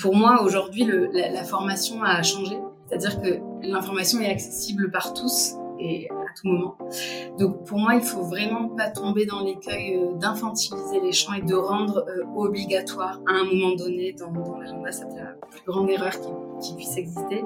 Pour 0.00 0.16
moi, 0.16 0.42
aujourd'hui, 0.42 0.88
la, 1.12 1.44
formation 1.44 2.02
a 2.02 2.22
changé. 2.22 2.58
C'est-à-dire 2.88 3.20
que 3.20 3.40
l'information 3.62 4.20
est 4.20 4.30
accessible 4.30 4.90
par 4.90 5.12
tous 5.14 5.54
et 5.78 6.08
à 6.10 6.34
tout 6.34 6.48
moment. 6.48 6.76
Donc 7.38 7.64
pour 7.64 7.78
moi, 7.78 7.94
il 7.94 8.02
faut 8.02 8.22
vraiment 8.22 8.68
pas 8.68 8.88
tomber 8.88 9.26
dans 9.26 9.42
l'écueil 9.44 9.96
euh, 9.96 10.14
d'infantiliser 10.18 11.00
les 11.00 11.12
champs 11.12 11.32
et 11.34 11.42
de 11.42 11.54
rendre 11.54 12.04
euh, 12.08 12.24
obligatoire 12.36 13.20
à 13.26 13.32
un 13.32 13.44
moment 13.44 13.74
donné 13.76 14.12
dans, 14.12 14.30
dans 14.30 14.58
l'agenda. 14.58 14.92
C'est 14.92 15.04
la 15.04 15.36
plus 15.50 15.62
grande 15.66 15.88
erreur 15.88 16.12
qui 16.60 16.74
puisse 16.74 16.96
exister. 16.96 17.44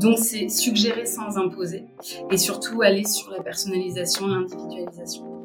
Donc 0.00 0.18
c'est 0.18 0.48
suggérer 0.48 1.06
sans 1.06 1.36
imposer 1.36 1.84
et 2.30 2.38
surtout 2.38 2.82
aller 2.82 3.04
sur 3.04 3.30
la 3.30 3.42
personnalisation, 3.42 4.26
l'individualisation. 4.26 5.44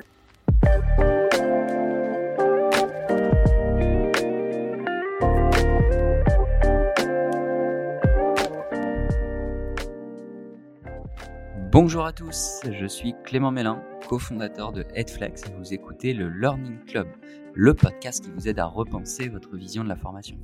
Bonjour 11.73 12.05
à 12.05 12.13
tous, 12.13 12.59
je 12.71 12.85
suis 12.85 13.15
Clément 13.23 13.49
Mélin, 13.49 13.81
cofondateur 14.07 14.73
de 14.73 14.85
Headflex 14.93 15.41
et 15.47 15.53
vous 15.57 15.73
écoutez 15.73 16.13
le 16.13 16.29
Learning 16.29 16.77
Club, 16.85 17.07
le 17.55 17.73
podcast 17.73 18.23
qui 18.23 18.29
vous 18.29 18.47
aide 18.47 18.59
à 18.59 18.67
repenser 18.67 19.27
votre 19.27 19.57
vision 19.57 19.83
de 19.83 19.89
la 19.89 19.95
formation. 19.95 20.37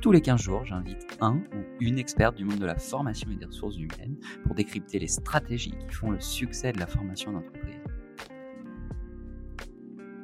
Tous 0.00 0.10
les 0.10 0.22
15 0.22 0.40
jours, 0.40 0.64
j'invite 0.64 1.06
un 1.20 1.34
ou 1.36 1.64
une 1.80 1.98
experte 1.98 2.36
du 2.36 2.46
monde 2.46 2.60
de 2.60 2.64
la 2.64 2.78
formation 2.78 3.30
et 3.30 3.36
des 3.36 3.44
ressources 3.44 3.76
humaines 3.76 4.16
pour 4.42 4.54
décrypter 4.54 4.98
les 4.98 5.08
stratégies 5.08 5.74
qui 5.86 5.94
font 5.94 6.12
le 6.12 6.20
succès 6.20 6.72
de 6.72 6.78
la 6.78 6.86
formation 6.86 7.30
d'entreprise. 7.30 7.79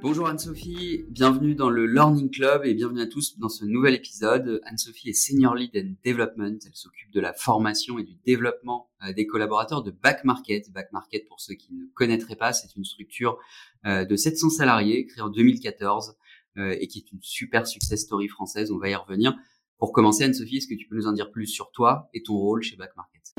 Bonjour 0.08 0.28
Anne-Sophie, 0.28 1.04
bienvenue 1.08 1.56
dans 1.56 1.68
le 1.68 1.84
Learning 1.84 2.30
Club 2.30 2.64
et 2.64 2.74
bienvenue 2.74 3.00
à 3.00 3.08
tous 3.08 3.40
dans 3.40 3.48
ce 3.48 3.64
nouvel 3.64 3.92
épisode. 3.92 4.60
Anne-Sophie 4.64 5.08
est 5.08 5.14
Senior 5.14 5.56
Lead 5.56 5.72
and 5.76 5.94
Development, 6.04 6.60
elle 6.64 6.76
s'occupe 6.76 7.10
de 7.10 7.18
la 7.18 7.32
formation 7.32 7.98
et 7.98 8.04
du 8.04 8.14
développement 8.24 8.88
euh, 9.02 9.12
des 9.12 9.26
collaborateurs 9.26 9.82
de 9.82 9.90
Back 9.90 10.22
Market. 10.22 10.70
Back 10.70 10.92
Market, 10.92 11.26
pour 11.26 11.40
ceux 11.40 11.54
qui 11.54 11.74
ne 11.74 11.86
connaîtraient 11.94 12.36
pas, 12.36 12.52
c'est 12.52 12.76
une 12.76 12.84
structure 12.84 13.36
euh, 13.84 14.04
de 14.04 14.14
700 14.14 14.50
salariés 14.50 15.06
créée 15.06 15.22
en 15.22 15.28
2014 15.28 16.14
euh, 16.58 16.76
et 16.78 16.86
qui 16.86 17.00
est 17.00 17.10
une 17.10 17.20
super 17.20 17.66
success 17.66 18.02
story 18.02 18.28
française, 18.28 18.70
on 18.70 18.78
va 18.78 18.88
y 18.88 18.94
revenir. 18.94 19.36
Pour 19.78 19.90
commencer, 19.90 20.22
Anne-Sophie, 20.22 20.58
est-ce 20.58 20.68
que 20.68 20.76
tu 20.76 20.86
peux 20.86 20.94
nous 20.94 21.08
en 21.08 21.12
dire 21.14 21.32
plus 21.32 21.48
sur 21.48 21.72
toi 21.72 22.08
et 22.14 22.22
ton 22.22 22.36
rôle 22.36 22.62
chez 22.62 22.76
Back 22.76 22.92
Market? 22.96 23.34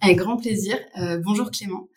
Avec 0.00 0.16
grand 0.16 0.36
plaisir. 0.36 0.78
Euh, 0.98 1.20
bonjour 1.24 1.50
Clément. 1.50 1.88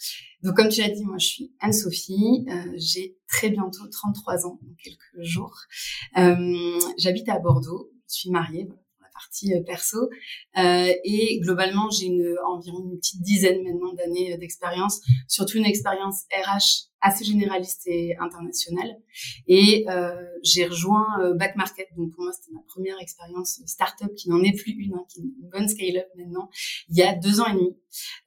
Donc 0.43 0.55
comme 0.55 0.69
tu 0.69 0.81
l'as 0.81 0.89
dit, 0.89 1.05
moi 1.05 1.17
je 1.17 1.25
suis 1.25 1.53
Anne-Sophie. 1.59 2.45
Euh, 2.49 2.73
j'ai 2.75 3.17
très 3.27 3.49
bientôt 3.49 3.87
33 3.89 4.45
ans, 4.45 4.59
dans 4.61 4.75
quelques 4.83 5.23
jours. 5.23 5.55
Euh, 6.17 6.79
J'habite 6.97 7.29
à 7.29 7.39
Bordeaux. 7.39 7.91
Je 8.09 8.15
suis 8.15 8.29
mariée 8.29 8.65
pour 8.65 8.77
la 9.01 9.07
partie 9.13 9.53
euh, 9.53 9.63
perso. 9.63 10.09
Euh, 10.57 10.93
et 11.05 11.39
globalement, 11.39 11.89
j'ai 11.91 12.07
une, 12.07 12.35
environ 12.45 12.83
une 12.83 12.97
petite 12.97 13.21
dizaine 13.21 13.63
maintenant 13.63 13.93
d'années 13.93 14.37
d'expérience, 14.37 14.99
surtout 15.27 15.57
une 15.57 15.65
expérience 15.65 16.23
RH 16.31 16.89
assez 17.03 17.25
généraliste 17.25 17.85
et 17.85 18.15
internationale. 18.17 18.97
Et 19.47 19.85
euh, 19.89 20.15
j'ai 20.41 20.65
rejoint 20.65 21.05
euh, 21.21 21.33
Back 21.33 21.57
Market. 21.57 21.89
Donc 21.97 22.13
pour 22.13 22.23
moi, 22.23 22.31
c'était 22.31 22.53
ma 22.53 22.61
première 22.61 22.99
expérience 23.01 23.61
startup 23.65 24.15
qui 24.15 24.29
n'en 24.29 24.41
est 24.41 24.57
plus 24.57 24.71
une, 24.71 24.93
hein, 24.93 25.05
qui 25.09 25.19
est 25.19 25.23
une 25.23 25.49
bonne 25.51 25.67
scale-up 25.67 26.07
maintenant, 26.15 26.49
il 26.89 26.97
y 26.97 27.03
a 27.03 27.13
deux 27.13 27.41
ans 27.41 27.47
et 27.47 27.53
demi. 27.53 27.77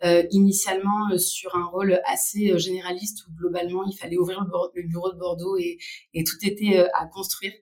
Euh, 0.04 0.22
initialement 0.30 1.16
sur 1.18 1.56
un 1.56 1.64
rôle 1.64 2.00
assez 2.06 2.56
généraliste 2.58 3.26
où 3.26 3.32
globalement 3.36 3.82
il 3.84 3.96
fallait 3.96 4.18
ouvrir 4.18 4.44
le, 4.44 4.82
bureau 4.86 5.10
de 5.10 5.18
Bordeaux 5.18 5.56
et, 5.56 5.78
et 6.14 6.22
tout 6.22 6.36
était 6.42 6.86
à 6.94 7.06
construire. 7.06 7.52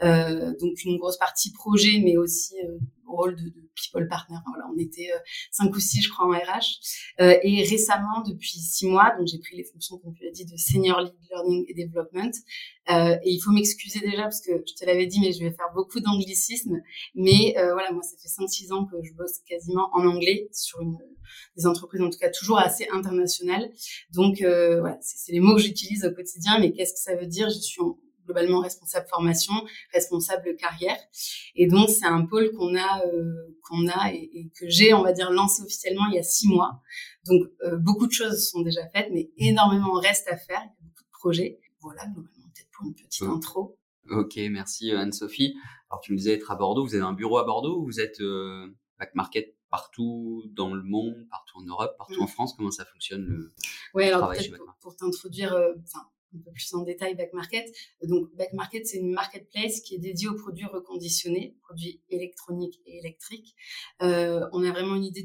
donc 0.00 0.84
une 0.84 0.96
grosse 0.98 1.18
partie 1.18 1.52
projet, 1.52 2.00
mais 2.02 2.16
aussi 2.16 2.54
rôle 3.16 3.36
de, 3.36 3.52
people 3.74 4.08
partner. 4.08 4.36
On 4.72 4.78
était 4.78 5.10
cinq 5.50 5.74
ou 5.74 5.80
six, 5.80 6.02
je 6.02 6.10
crois, 6.10 6.26
en 6.26 6.30
RH. 6.30 6.80
et 7.18 7.62
récemment, 7.62 8.22
depuis 8.26 8.58
six 8.58 8.86
mois, 8.86 9.14
donc 9.16 9.26
j'ai 9.26 9.38
pris 9.38 9.56
les 9.56 9.64
fonctions, 9.64 9.98
comme 9.98 10.14
tu 10.14 10.24
l'as 10.24 10.30
dit, 10.30 10.44
de 10.44 10.56
Senior 10.56 11.00
Lead 11.00 11.14
Learning 11.30 11.64
et 11.68 11.74
Development. 11.74 12.32
Euh, 12.90 13.16
et 13.22 13.30
il 13.30 13.40
faut 13.40 13.52
m'excuser 13.52 14.00
déjà 14.00 14.22
parce 14.22 14.40
que 14.40 14.52
je 14.66 14.74
te 14.74 14.84
l'avais 14.84 15.06
dit, 15.06 15.20
mais 15.20 15.32
je 15.32 15.40
vais 15.40 15.50
faire 15.50 15.70
beaucoup 15.74 16.00
d'anglicisme. 16.00 16.80
Mais 17.14 17.54
euh, 17.56 17.72
voilà, 17.72 17.92
moi, 17.92 18.02
ça 18.02 18.16
fait 18.16 18.28
5-6 18.28 18.72
ans 18.72 18.86
que 18.86 18.96
je 19.02 19.12
bosse 19.14 19.38
quasiment 19.46 19.90
en 19.92 20.06
anglais 20.06 20.48
sur 20.52 20.80
une, 20.80 20.96
des 21.56 21.66
entreprises, 21.66 22.02
en 22.02 22.10
tout 22.10 22.18
cas 22.18 22.30
toujours 22.30 22.58
assez 22.58 22.88
internationales. 22.92 23.70
Donc 24.12 24.42
euh, 24.42 24.80
voilà, 24.80 24.98
c'est 25.00 25.32
les 25.32 25.40
mots 25.40 25.56
que 25.56 25.62
j'utilise 25.62 26.04
au 26.04 26.10
quotidien. 26.12 26.58
Mais 26.58 26.72
qu'est-ce 26.72 26.94
que 26.94 27.00
ça 27.00 27.14
veut 27.14 27.26
dire? 27.26 27.48
Je 27.48 27.60
suis 27.60 27.82
globalement 28.30 28.60
responsable 28.60 29.06
formation, 29.08 29.52
responsable 29.92 30.56
carrière. 30.56 30.98
Et 31.54 31.66
donc 31.66 31.90
c'est 31.90 32.06
un 32.06 32.24
pôle 32.24 32.52
qu'on 32.52 32.76
a 32.76 33.04
euh, 33.06 33.58
qu'on 33.62 33.88
a 33.88 34.12
et, 34.12 34.30
et 34.32 34.50
que 34.56 34.68
j'ai 34.68 34.94
on 34.94 35.02
va 35.02 35.12
dire 35.12 35.30
lancé 35.30 35.62
officiellement 35.62 36.06
il 36.10 36.14
y 36.14 36.18
a 36.18 36.22
six 36.22 36.48
mois. 36.48 36.80
Donc 37.26 37.42
euh, 37.64 37.76
beaucoup 37.76 38.06
de 38.06 38.12
choses 38.12 38.48
sont 38.48 38.62
déjà 38.62 38.88
faites, 38.88 39.08
mais 39.12 39.30
énormément 39.36 39.94
reste 39.94 40.28
à 40.28 40.36
faire. 40.36 40.62
Il 40.62 40.68
y 40.68 40.70
a 40.70 40.88
beaucoup 40.88 41.04
de 41.04 41.10
projets. 41.10 41.60
Voilà 41.80 42.06
globalement 42.06 42.48
peut-être 42.54 42.70
pour 42.72 42.86
une 42.86 42.94
petite 42.94 43.22
intro. 43.22 43.76
Ok, 44.10 44.38
merci 44.50 44.92
Anne-Sophie. 44.92 45.56
Alors 45.90 46.00
tu 46.00 46.12
me 46.12 46.16
disais 46.16 46.34
être 46.34 46.50
à 46.50 46.56
Bordeaux, 46.56 46.84
vous 46.84 46.94
avez 46.94 47.04
un 47.04 47.12
bureau 47.12 47.38
à 47.38 47.44
Bordeaux, 47.44 47.82
vous 47.82 47.98
êtes 48.00 48.20
euh, 48.20 48.68
back 48.98 49.14
market 49.14 49.56
partout 49.70 50.42
dans 50.52 50.74
le 50.74 50.82
monde, 50.82 51.14
partout 51.30 51.58
en 51.58 51.62
Europe, 51.62 51.94
partout 51.96 52.20
en 52.22 52.26
France? 52.26 52.54
Comment 52.56 52.72
ça 52.72 52.84
fonctionne 52.84 53.24
le, 53.24 53.52
ouais, 53.94 54.08
alors 54.08 54.20
travail 54.20 54.42
chez 54.42 54.50
pour, 54.50 54.74
pour 54.80 54.96
t'introduire, 54.96 55.52
euh, 55.52 55.74
un 56.34 56.38
peu 56.38 56.50
plus 56.52 56.72
en 56.74 56.82
détail 56.82 57.14
Back 57.14 57.32
Market. 57.32 57.66
Donc 58.02 58.34
Back 58.36 58.52
Market, 58.52 58.86
c'est 58.86 58.98
une 58.98 59.12
marketplace 59.12 59.80
qui 59.80 59.94
est 59.94 59.98
dédiée 59.98 60.28
aux 60.28 60.36
produits 60.36 60.66
reconditionnés, 60.66 61.56
produits 61.62 62.00
électroniques 62.08 62.80
et 62.86 62.98
électriques. 62.98 63.54
Euh, 64.02 64.46
on 64.52 64.64
a 64.64 64.70
vraiment 64.70 64.96
une 64.96 65.04
idée 65.04 65.24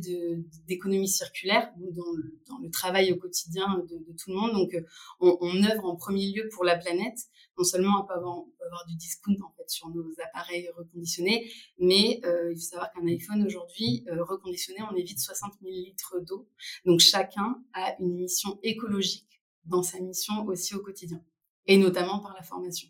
d'économie 0.67 1.07
circulaire 1.07 1.71
dans 1.77 2.11
le, 2.15 2.39
dans 2.47 2.57
le 2.59 2.69
travail 2.69 3.11
au 3.11 3.17
quotidien 3.17 3.83
de, 3.89 3.97
de 3.97 4.17
tout 4.17 4.31
le 4.31 4.35
monde. 4.35 4.53
Donc 4.53 4.75
on, 5.19 5.37
on, 5.41 5.63
œuvre 5.63 5.85
en 5.85 5.95
premier 5.95 6.31
lieu 6.31 6.49
pour 6.53 6.63
la 6.63 6.77
planète. 6.77 7.17
Non 7.57 7.63
seulement 7.63 8.01
on 8.01 8.05
peut 8.05 8.13
avoir, 8.13 8.37
on 8.37 8.45
peut 8.45 8.65
avoir 8.65 8.85
du 8.85 8.95
discount 8.95 9.35
en 9.41 9.53
fait 9.55 9.69
sur 9.69 9.89
nos 9.89 10.11
appareils 10.27 10.69
reconditionnés, 10.75 11.49
mais 11.79 12.19
euh, 12.25 12.51
il 12.51 12.55
faut 12.55 12.61
savoir 12.61 12.91
qu'un 12.91 13.07
iPhone 13.07 13.45
aujourd'hui 13.45 14.03
euh, 14.09 14.23
reconditionné, 14.23 14.79
on 14.91 14.95
évite 14.95 15.19
60 15.19 15.53
000 15.61 15.73
litres 15.73 16.19
d'eau. 16.21 16.49
Donc 16.85 16.99
chacun 16.99 17.63
a 17.73 17.95
une 17.99 18.15
mission 18.15 18.59
écologique 18.63 19.34
dans 19.65 19.83
sa 19.83 19.99
mission 19.99 20.45
aussi 20.45 20.75
au 20.75 20.79
quotidien, 20.79 21.21
et 21.65 21.77
notamment 21.77 22.19
par 22.19 22.33
la 22.33 22.43
formation. 22.43 22.89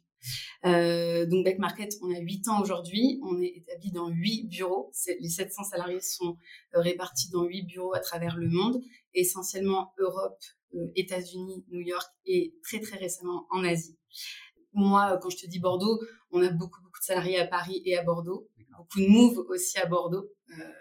Euh, 0.65 1.25
donc 1.25 1.45
Beck 1.45 1.59
Market, 1.59 1.93
on 2.01 2.13
a 2.13 2.19
8 2.19 2.47
ans 2.47 2.61
aujourd'hui, 2.61 3.19
on 3.23 3.39
est 3.41 3.53
établi 3.55 3.91
dans 3.91 4.07
8 4.07 4.47
bureaux, 4.47 4.91
les 5.19 5.29
700 5.29 5.63
salariés 5.63 6.01
sont 6.01 6.37
euh, 6.75 6.81
répartis 6.81 7.29
dans 7.29 7.43
8 7.43 7.63
bureaux 7.63 7.93
à 7.93 7.99
travers 7.99 8.35
le 8.35 8.49
monde, 8.49 8.81
essentiellement 9.13 9.93
Europe, 9.99 10.39
euh, 10.73 10.87
États-Unis, 10.95 11.63
New 11.69 11.81
York 11.81 12.09
et 12.25 12.55
très 12.63 12.79
très 12.79 12.97
récemment 12.97 13.45
en 13.51 13.63
Asie. 13.63 13.97
Moi, 14.73 15.17
quand 15.21 15.29
je 15.29 15.37
te 15.37 15.47
dis 15.47 15.59
Bordeaux, 15.59 16.01
on 16.31 16.41
a 16.41 16.49
beaucoup 16.49 16.81
beaucoup 16.81 16.99
de 16.99 17.05
salariés 17.05 17.39
à 17.39 17.47
Paris 17.47 17.81
et 17.85 17.95
à 17.97 18.03
Bordeaux, 18.03 18.49
beaucoup 18.77 18.99
de 18.99 19.07
moves 19.07 19.45
aussi 19.49 19.77
à 19.77 19.85
Bordeaux. 19.85 20.29
Euh, 20.59 20.71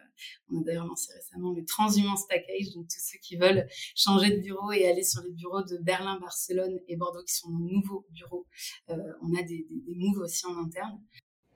on 0.50 0.60
a 0.60 0.64
d'ailleurs 0.64 0.86
lancé 0.86 1.12
récemment 1.12 1.52
le 1.52 1.64
Transhumance 1.64 2.26
Package, 2.28 2.72
donc 2.74 2.88
tous 2.88 3.00
ceux 3.00 3.18
qui 3.22 3.36
veulent 3.36 3.66
changer 3.94 4.36
de 4.36 4.40
bureau 4.40 4.72
et 4.72 4.86
aller 4.86 5.04
sur 5.04 5.22
les 5.22 5.32
bureaux 5.32 5.62
de 5.62 5.78
Berlin, 5.82 6.18
Barcelone 6.20 6.78
et 6.88 6.96
Bordeaux, 6.96 7.22
qui 7.24 7.34
sont 7.34 7.50
nos 7.50 7.70
nouveaux 7.70 8.06
bureaux. 8.10 8.46
Euh, 8.90 8.96
on 9.22 9.34
a 9.34 9.42
des, 9.42 9.66
moves 9.86 10.18
aussi 10.18 10.46
en 10.46 10.56
interne. 10.58 11.00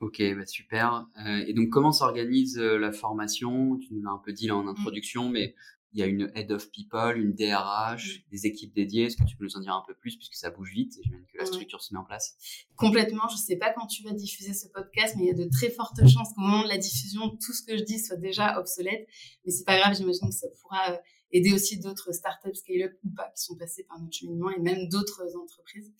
Ok, 0.00 0.22
bah 0.36 0.46
super. 0.46 1.08
Euh, 1.26 1.44
et 1.46 1.54
donc, 1.54 1.70
comment 1.70 1.90
s'organise 1.90 2.56
euh, 2.58 2.78
la 2.78 2.92
formation? 2.92 3.76
Tu 3.78 3.94
nous 3.94 4.02
l'as 4.02 4.12
un 4.12 4.22
peu 4.24 4.32
dit 4.32 4.46
là 4.46 4.56
en 4.56 4.68
introduction, 4.68 5.28
mais 5.28 5.56
il 5.92 6.00
y 6.00 6.02
a 6.02 6.06
une 6.06 6.30
head 6.34 6.52
of 6.52 6.70
people, 6.70 7.16
une 7.16 7.34
DRH, 7.34 8.24
des 8.30 8.46
équipes 8.46 8.74
dédiées. 8.74 9.04
Est-ce 9.04 9.16
que 9.16 9.24
tu 9.24 9.36
peux 9.36 9.44
nous 9.44 9.56
en 9.56 9.60
dire 9.60 9.74
un 9.74 9.82
peu 9.86 9.94
plus 9.94 10.16
puisque 10.16 10.34
ça 10.34 10.50
bouge 10.50 10.70
vite 10.70 10.98
et 10.98 11.02
j'imagine 11.02 11.26
que 11.32 11.38
la 11.38 11.46
structure 11.46 11.82
se 11.82 11.94
met 11.94 12.00
en 12.00 12.04
place? 12.04 12.36
Complètement. 12.76 13.26
Je 13.28 13.34
ne 13.34 13.40
sais 13.40 13.56
pas 13.56 13.72
quand 13.72 13.86
tu 13.86 14.02
vas 14.02 14.12
diffuser 14.12 14.52
ce 14.52 14.68
podcast, 14.68 15.14
mais 15.16 15.24
il 15.24 15.26
y 15.28 15.30
a 15.30 15.44
de 15.44 15.48
très 15.50 15.70
fortes 15.70 16.00
chances 16.06 16.34
qu'au 16.34 16.42
moment 16.42 16.62
de 16.62 16.68
la 16.68 16.78
diffusion, 16.78 17.30
tout 17.30 17.52
ce 17.52 17.62
que 17.62 17.76
je 17.76 17.84
dis 17.84 17.98
soit 17.98 18.16
déjà 18.16 18.58
obsolète. 18.58 19.08
Mais 19.44 19.52
c'est 19.52 19.64
pas 19.64 19.78
grave, 19.78 19.96
j'imagine 19.96 20.28
que 20.28 20.34
ça 20.34 20.48
pourra 20.60 20.92
euh, 20.92 20.96
aider 21.32 21.52
aussi 21.52 21.78
d'autres 21.78 22.12
startups 22.12 22.54
scale-up 22.54 22.92
ou 23.04 23.10
pas 23.10 23.30
qui 23.36 23.44
sont 23.44 23.56
passés 23.56 23.84
par 23.84 24.00
notre 24.00 24.16
cheminement 24.16 24.50
et 24.50 24.58
même 24.58 24.88
d'autres 24.88 25.36
entreprises. 25.36 25.92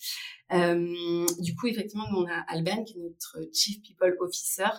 Euh, 0.52 1.26
du 1.40 1.54
coup, 1.54 1.66
effectivement, 1.66 2.06
nous, 2.10 2.18
on 2.18 2.26
a 2.26 2.44
Alban 2.48 2.84
qui 2.84 2.98
est 2.98 3.02
notre 3.02 3.38
Chief 3.52 3.82
People 3.82 4.16
Officer 4.20 4.70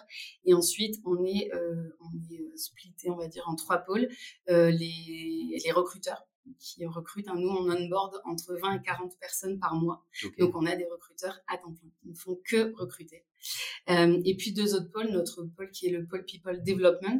et 0.46 0.54
ensuite 0.54 0.96
on 1.06 1.24
est, 1.24 1.52
euh, 1.54 1.96
on 2.02 2.34
est 2.34 2.42
euh, 2.42 2.56
splitté, 2.56 3.10
on 3.10 3.18
va 3.18 3.28
dire, 3.28 3.44
en 3.48 3.56
trois 3.56 3.80
pôles. 3.80 4.10
Euh, 4.50 4.72
les, 4.72 5.60
les 5.64 5.72
recruteurs 5.72 6.29
qui 6.58 6.86
recrutent. 6.86 7.28
Nous, 7.36 7.50
on 7.50 7.70
onboard 7.70 8.22
entre 8.26 8.56
20 8.56 8.76
et 8.76 8.82
40 8.82 9.18
personnes 9.20 9.60
par 9.60 9.76
mois. 9.76 10.06
Okay. 10.24 10.36
Donc, 10.40 10.56
on 10.56 10.66
a 10.66 10.76
des 10.76 10.86
recruteurs 10.86 11.40
à 11.48 11.58
temps 11.58 11.74
plein 11.74 11.90
qui 12.02 12.10
ne 12.10 12.16
font 12.16 12.40
que 12.46 12.74
recruter. 12.78 13.26
et 13.88 14.36
puis 14.38 14.54
deux 14.54 14.76
autres 14.76 14.92
pôles, 14.92 15.10
notre 15.12 15.44
pôle 15.44 15.72
qui 15.72 15.88
est 15.88 15.92
le 15.92 16.06
pôle 16.06 16.26
People 16.26 16.62
Development, 16.64 17.20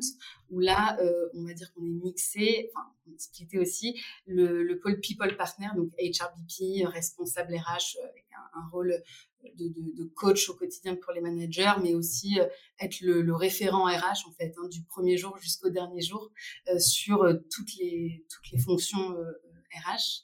où 0.50 0.60
là, 0.60 0.98
on 1.34 1.44
va 1.44 1.54
dire 1.54 1.72
qu'on 1.74 1.86
est 1.86 2.04
mixé, 2.04 2.72
enfin, 2.74 2.88
on 3.08 3.14
est 3.14 3.20
splitté 3.20 3.60
aussi, 3.60 4.00
le, 4.26 4.64
le, 4.64 4.80
pôle 4.80 5.00
People 5.00 5.36
Partner, 5.38 5.68
donc 5.76 5.92
HRBP, 6.00 6.88
responsable 6.88 7.56
RH, 7.56 7.98
avec 8.04 8.26
un, 8.54 8.68
rôle 8.72 8.94
de, 9.56 10.04
coach 10.16 10.50
au 10.50 10.54
quotidien 10.56 10.96
pour 10.96 11.14
les 11.14 11.22
managers, 11.22 11.74
mais 11.82 11.96
aussi 11.96 12.40
être 12.80 13.00
le, 13.02 13.34
référent 13.34 13.86
RH 13.86 14.28
en 14.28 14.32
fait, 14.34 14.54
hein, 14.58 14.68
du 14.70 14.84
premier 14.84 15.18
jour 15.18 15.38
jusqu'au 15.38 15.70
dernier 15.70 16.02
jour 16.02 16.32
sur 16.78 17.26
toutes 17.50 17.76
les 17.80 18.26
toutes 18.30 18.52
les 18.52 18.60
fonctions 18.60 19.16
RH. 19.76 20.24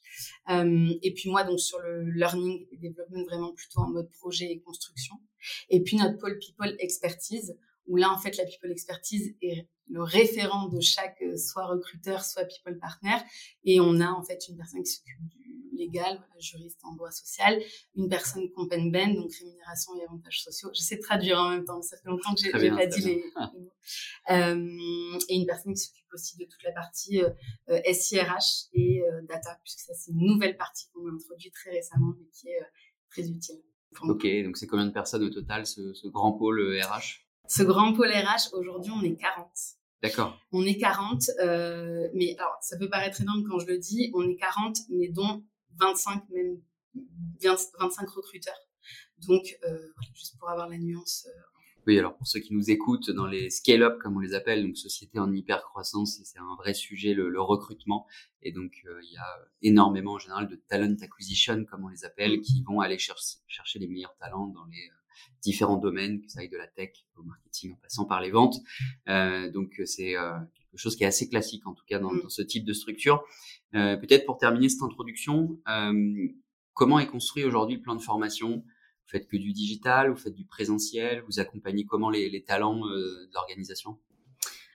Euh, 0.50 0.94
et 1.02 1.14
puis 1.14 1.30
moi, 1.30 1.44
donc 1.44 1.60
sur 1.60 1.80
le 1.80 2.10
learning 2.12 2.68
et 2.72 2.78
development, 2.78 3.24
vraiment 3.26 3.54
plutôt 3.54 3.80
en 3.80 3.90
mode 3.90 4.10
projet 4.12 4.46
et 4.46 4.60
construction. 4.60 5.16
Et 5.70 5.82
puis 5.82 5.98
notre 5.98 6.18
pôle 6.18 6.38
people 6.40 6.76
expertise, 6.80 7.58
où 7.88 7.98
là, 7.98 8.12
en 8.12 8.18
fait, 8.18 8.38
la 8.38 8.46
people 8.46 8.72
expertise 8.72 9.36
est 9.42 9.68
le 9.88 10.02
référent 10.02 10.68
de 10.70 10.80
chaque, 10.80 11.22
euh, 11.22 11.38
soit 11.38 11.68
recruteur, 11.68 12.26
soit 12.26 12.46
people 12.46 12.80
partner. 12.80 13.18
Et 13.64 13.80
on 13.80 14.00
a 14.00 14.10
en 14.10 14.24
fait 14.24 14.48
une 14.50 14.58
personne 14.58 14.82
qui 14.84 14.92
s'occupe 14.92 15.28
du 15.28 15.45
légal, 15.76 16.22
juriste 16.40 16.80
en 16.84 16.94
droit 16.96 17.12
social, 17.12 17.62
une 17.96 18.10
personne 18.10 18.50
ben 18.92 19.16
donc 19.16 19.32
rémunération 19.34 19.96
et 19.96 20.04
avantages 20.04 20.44
sociaux. 20.44 20.70
J'essaie 20.74 20.98
de 20.98 21.02
traduire 21.02 21.40
en 21.40 21.50
même 21.50 21.66
temps, 21.66 21.82
ça 21.82 21.98
fait 21.98 22.10
longtemps 22.10 22.34
que 22.34 22.42
j'ai 22.42 22.70
pas 22.70 22.86
dit 22.86 23.02
les, 23.02 23.16
mots. 23.16 23.72
Euh, 24.32 25.20
et 25.30 25.36
une 25.36 25.46
personne 25.46 25.76
qui 25.76 25.82
s'occupe 25.82 26.12
aussi 26.12 26.38
de 26.38 26.46
toute 26.46 26.64
la 26.64 26.72
partie 26.72 27.22
euh, 27.22 27.30
euh 27.70 27.80
SIRH 27.94 28.70
et 28.74 29.04
euh, 29.04 29.22
data, 29.30 29.60
puisque 29.64 29.82
ça 29.82 29.94
c'est 29.94 30.12
une 30.12 30.26
nouvelle 30.26 30.58
partie 30.58 30.88
qu'on 30.92 31.08
a 31.08 31.12
introduite 31.12 31.54
très 31.54 31.70
récemment, 31.70 32.16
mais 32.18 32.26
qui 32.34 32.48
est 32.48 32.60
très 33.12 33.30
utile. 33.30 33.62
Ok, 34.02 34.26
donc 34.44 34.58
c'est 34.58 34.66
combien 34.66 34.88
de 34.88 34.92
personnes 34.92 35.24
au 35.24 35.30
total, 35.30 35.68
ce, 35.68 35.94
ce 35.94 36.08
grand 36.08 36.34
pôle 36.34 36.60
RH 36.82 37.28
Ce 37.48 37.62
grand 37.62 37.94
pôle 37.94 38.10
RH, 38.10 38.54
aujourd'hui 38.54 38.92
on 38.92 39.04
est 39.04 39.16
40. 39.16 39.48
D'accord. 40.06 40.38
On 40.52 40.64
est 40.64 40.78
40, 40.78 41.24
euh, 41.44 42.08
mais 42.14 42.36
alors 42.38 42.58
ça 42.62 42.78
peut 42.78 42.90
paraître 42.90 43.22
énorme 43.22 43.44
quand 43.50 43.60
je 43.60 43.68
le 43.68 43.78
dis, 43.78 44.12
on 44.14 44.28
est 44.30 44.36
40, 44.36 44.78
mais 44.90 45.08
dont 45.10 45.44
25 45.80 46.30
même 46.30 46.62
25 47.42 48.10
recruteurs. 48.10 48.60
Donc 49.28 49.58
euh, 49.64 49.70
voilà, 49.70 50.12
juste 50.14 50.38
pour 50.40 50.50
avoir 50.50 50.70
la 50.70 50.78
nuance. 50.78 51.28
Euh, 51.28 51.42
oui, 51.88 52.00
alors 52.00 52.16
pour 52.18 52.26
ceux 52.26 52.40
qui 52.40 52.54
nous 52.54 52.72
écoutent 52.72 53.12
dans 53.12 53.28
les 53.28 53.52
scale-up 53.52 54.00
comme 54.02 54.18
on 54.18 54.20
les 54.20 54.34
appelle, 54.34 54.66
donc 54.66 54.76
sociétés 54.76 55.20
en 55.20 55.32
hyper 55.32 55.62
croissance, 55.62 56.20
c'est 56.24 56.40
un 56.40 56.56
vrai 56.58 56.74
sujet 56.74 57.14
le, 57.14 57.30
le 57.30 57.42
recrutement. 57.42 58.08
Et 58.42 58.52
donc 58.52 58.82
euh, 58.86 59.00
il 59.04 59.14
y 59.14 59.18
a 59.18 59.48
énormément 59.62 60.14
en 60.14 60.20
général 60.20 60.48
de 60.48 60.56
talent 60.56 60.96
acquisition 61.02 61.64
comme 61.66 61.86
on 61.86 61.90
les 61.90 62.04
appelle, 62.04 62.42
qui 62.42 62.64
vont 62.64 62.80
aller 62.80 62.98
chercher, 62.98 63.38
chercher 63.48 63.80
les 63.80 63.88
meilleurs 63.88 64.16
talents 64.18 64.48
dans 64.48 64.66
les 64.66 64.90
différents 65.42 65.78
domaines, 65.78 66.22
que 66.22 66.30
ça 66.30 66.42
aille 66.42 66.50
de 66.50 66.58
la 66.58 66.68
tech 66.68 66.92
au 67.18 67.24
marketing 67.24 67.74
en 67.74 67.78
passant 67.78 68.06
par 68.06 68.22
les 68.22 68.32
ventes. 68.32 68.58
Euh, 69.08 69.52
donc 69.52 69.82
c'est 69.86 70.18
euh, 70.18 70.32
quelque 70.54 70.80
chose 70.80 70.96
qui 70.96 71.04
est 71.04 71.08
assez 71.08 71.30
classique 71.30 71.66
en 71.68 71.74
tout 71.74 71.86
cas 71.88 72.00
dans, 72.00 72.12
mm. 72.12 72.22
dans 72.24 72.30
ce 72.30 72.42
type 72.42 72.66
de 72.66 72.74
structure. 72.74 73.24
Euh, 73.76 73.98
Peut-être 73.98 74.26
pour 74.26 74.38
terminer 74.38 74.70
cette 74.70 74.84
introduction, 74.84 75.60
euh, 75.68 76.28
comment 76.74 77.00
est 77.00 77.08
construit 77.08 77.44
aujourd'hui 77.44 77.78
le 77.78 77.82
plan 77.82 77.96
de 77.96 78.02
formation? 78.02 78.58
Vous 78.58 79.12
faites 79.12 79.28
que 79.28 79.38
du 79.38 79.54
digital, 79.54 80.10
vous 80.10 80.18
faites 80.18 80.34
du 80.34 80.46
présentiel, 80.46 81.24
vous 81.28 81.40
accompagnez 81.40 81.86
comment 81.86 82.10
les, 82.10 82.30
les 82.30 82.44
talents 82.44 82.86
euh, 82.88 83.28
de 83.28 83.34
l'organisation? 83.34 84.00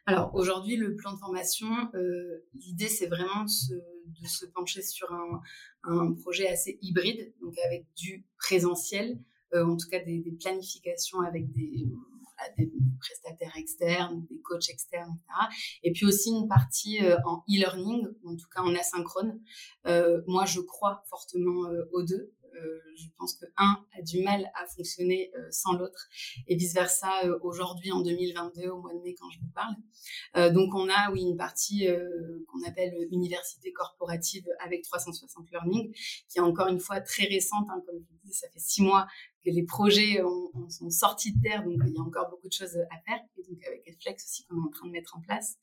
Alors 0.06 0.34
aujourd'hui, 0.34 0.76
le 0.76 0.96
plan 0.96 1.12
de 1.12 1.18
formation, 1.18 1.68
euh, 1.94 2.44
l'idée 2.54 2.88
c'est 2.88 3.06
vraiment 3.06 3.44
de 3.44 3.48
se, 3.48 3.74
de 3.74 4.26
se, 4.26 4.46
pencher 4.46 4.82
sur 4.82 5.12
un, 5.12 5.40
un, 5.84 6.12
projet 6.14 6.48
assez 6.48 6.78
hybride, 6.82 7.32
donc 7.40 7.54
avec 7.66 7.86
du 7.96 8.24
présentiel, 8.38 9.12
euh, 9.12 9.29
en 9.54 9.76
tout 9.76 9.88
cas 9.90 10.00
des, 10.04 10.18
des 10.18 10.32
planifications 10.32 11.20
avec 11.20 11.50
des, 11.52 11.86
des, 12.56 12.70
prestataires 12.98 13.56
externes, 13.56 14.26
des 14.30 14.40
coachs 14.40 14.68
externes, 14.68 15.16
etc. 15.16 15.48
Et 15.82 15.92
puis 15.92 16.06
aussi 16.06 16.30
une 16.30 16.48
partie 16.48 17.02
euh, 17.02 17.16
en 17.24 17.42
e-learning, 17.48 18.06
en 18.26 18.36
tout 18.36 18.48
cas 18.54 18.60
en 18.60 18.74
asynchrone. 18.74 19.40
Euh, 19.86 20.20
moi, 20.26 20.44
je 20.44 20.60
crois 20.60 21.02
fortement 21.08 21.66
euh, 21.66 21.84
aux 21.92 22.02
deux. 22.02 22.32
Euh, 22.56 22.80
je 22.96 23.06
pense 23.16 23.34
que 23.34 23.46
un 23.56 23.84
a 23.96 24.02
du 24.02 24.22
mal 24.22 24.50
à 24.54 24.66
fonctionner 24.66 25.30
euh, 25.36 25.46
sans 25.50 25.74
l'autre 25.74 26.08
et 26.46 26.56
vice 26.56 26.74
versa 26.74 27.24
euh, 27.24 27.38
aujourd'hui 27.42 27.92
en 27.92 28.00
2022 28.00 28.68
au 28.68 28.80
mois 28.80 28.92
de 28.92 29.00
mai 29.00 29.14
quand 29.14 29.30
je 29.30 29.38
vous 29.40 29.50
parle. 29.54 30.52
donc 30.52 30.74
on 30.74 30.88
a 30.88 31.10
oui 31.12 31.22
une 31.22 31.36
partie 31.36 31.86
qu'on 32.48 32.62
appelle 32.66 32.94
université 33.10 33.72
corporative 33.72 34.46
avec 34.64 34.82
360 34.82 35.50
learning 35.50 35.92
qui 36.28 36.38
est 36.38 36.42
encore 36.42 36.68
une 36.68 36.80
fois 36.80 37.00
très 37.00 37.24
récente 37.24 37.66
hein, 37.70 37.82
comme 37.86 37.98
je 37.98 38.08
vous 38.08 38.18
dis 38.24 38.32
ça 38.32 38.48
fait 38.48 38.58
six 38.58 38.82
mois 38.82 39.06
que 39.44 39.50
les 39.50 39.62
projets 39.62 40.22
ont, 40.22 40.68
sont 40.68 40.90
sortis 40.90 41.32
de 41.32 41.40
terre, 41.42 41.64
donc 41.64 41.78
il 41.86 41.94
y 41.94 41.98
a 41.98 42.00
encore 42.00 42.28
beaucoup 42.30 42.48
de 42.48 42.52
choses 42.52 42.76
à 42.76 42.98
faire. 43.06 43.20
Et 43.38 43.42
donc 43.42 43.64
avec 43.66 43.80
Flex 44.00 44.24
aussi 44.24 44.46
qu'on 44.46 44.56
est 44.56 44.66
en 44.66 44.70
train 44.70 44.86
de 44.86 44.92
mettre 44.92 45.16
en 45.16 45.20
place. 45.20 45.56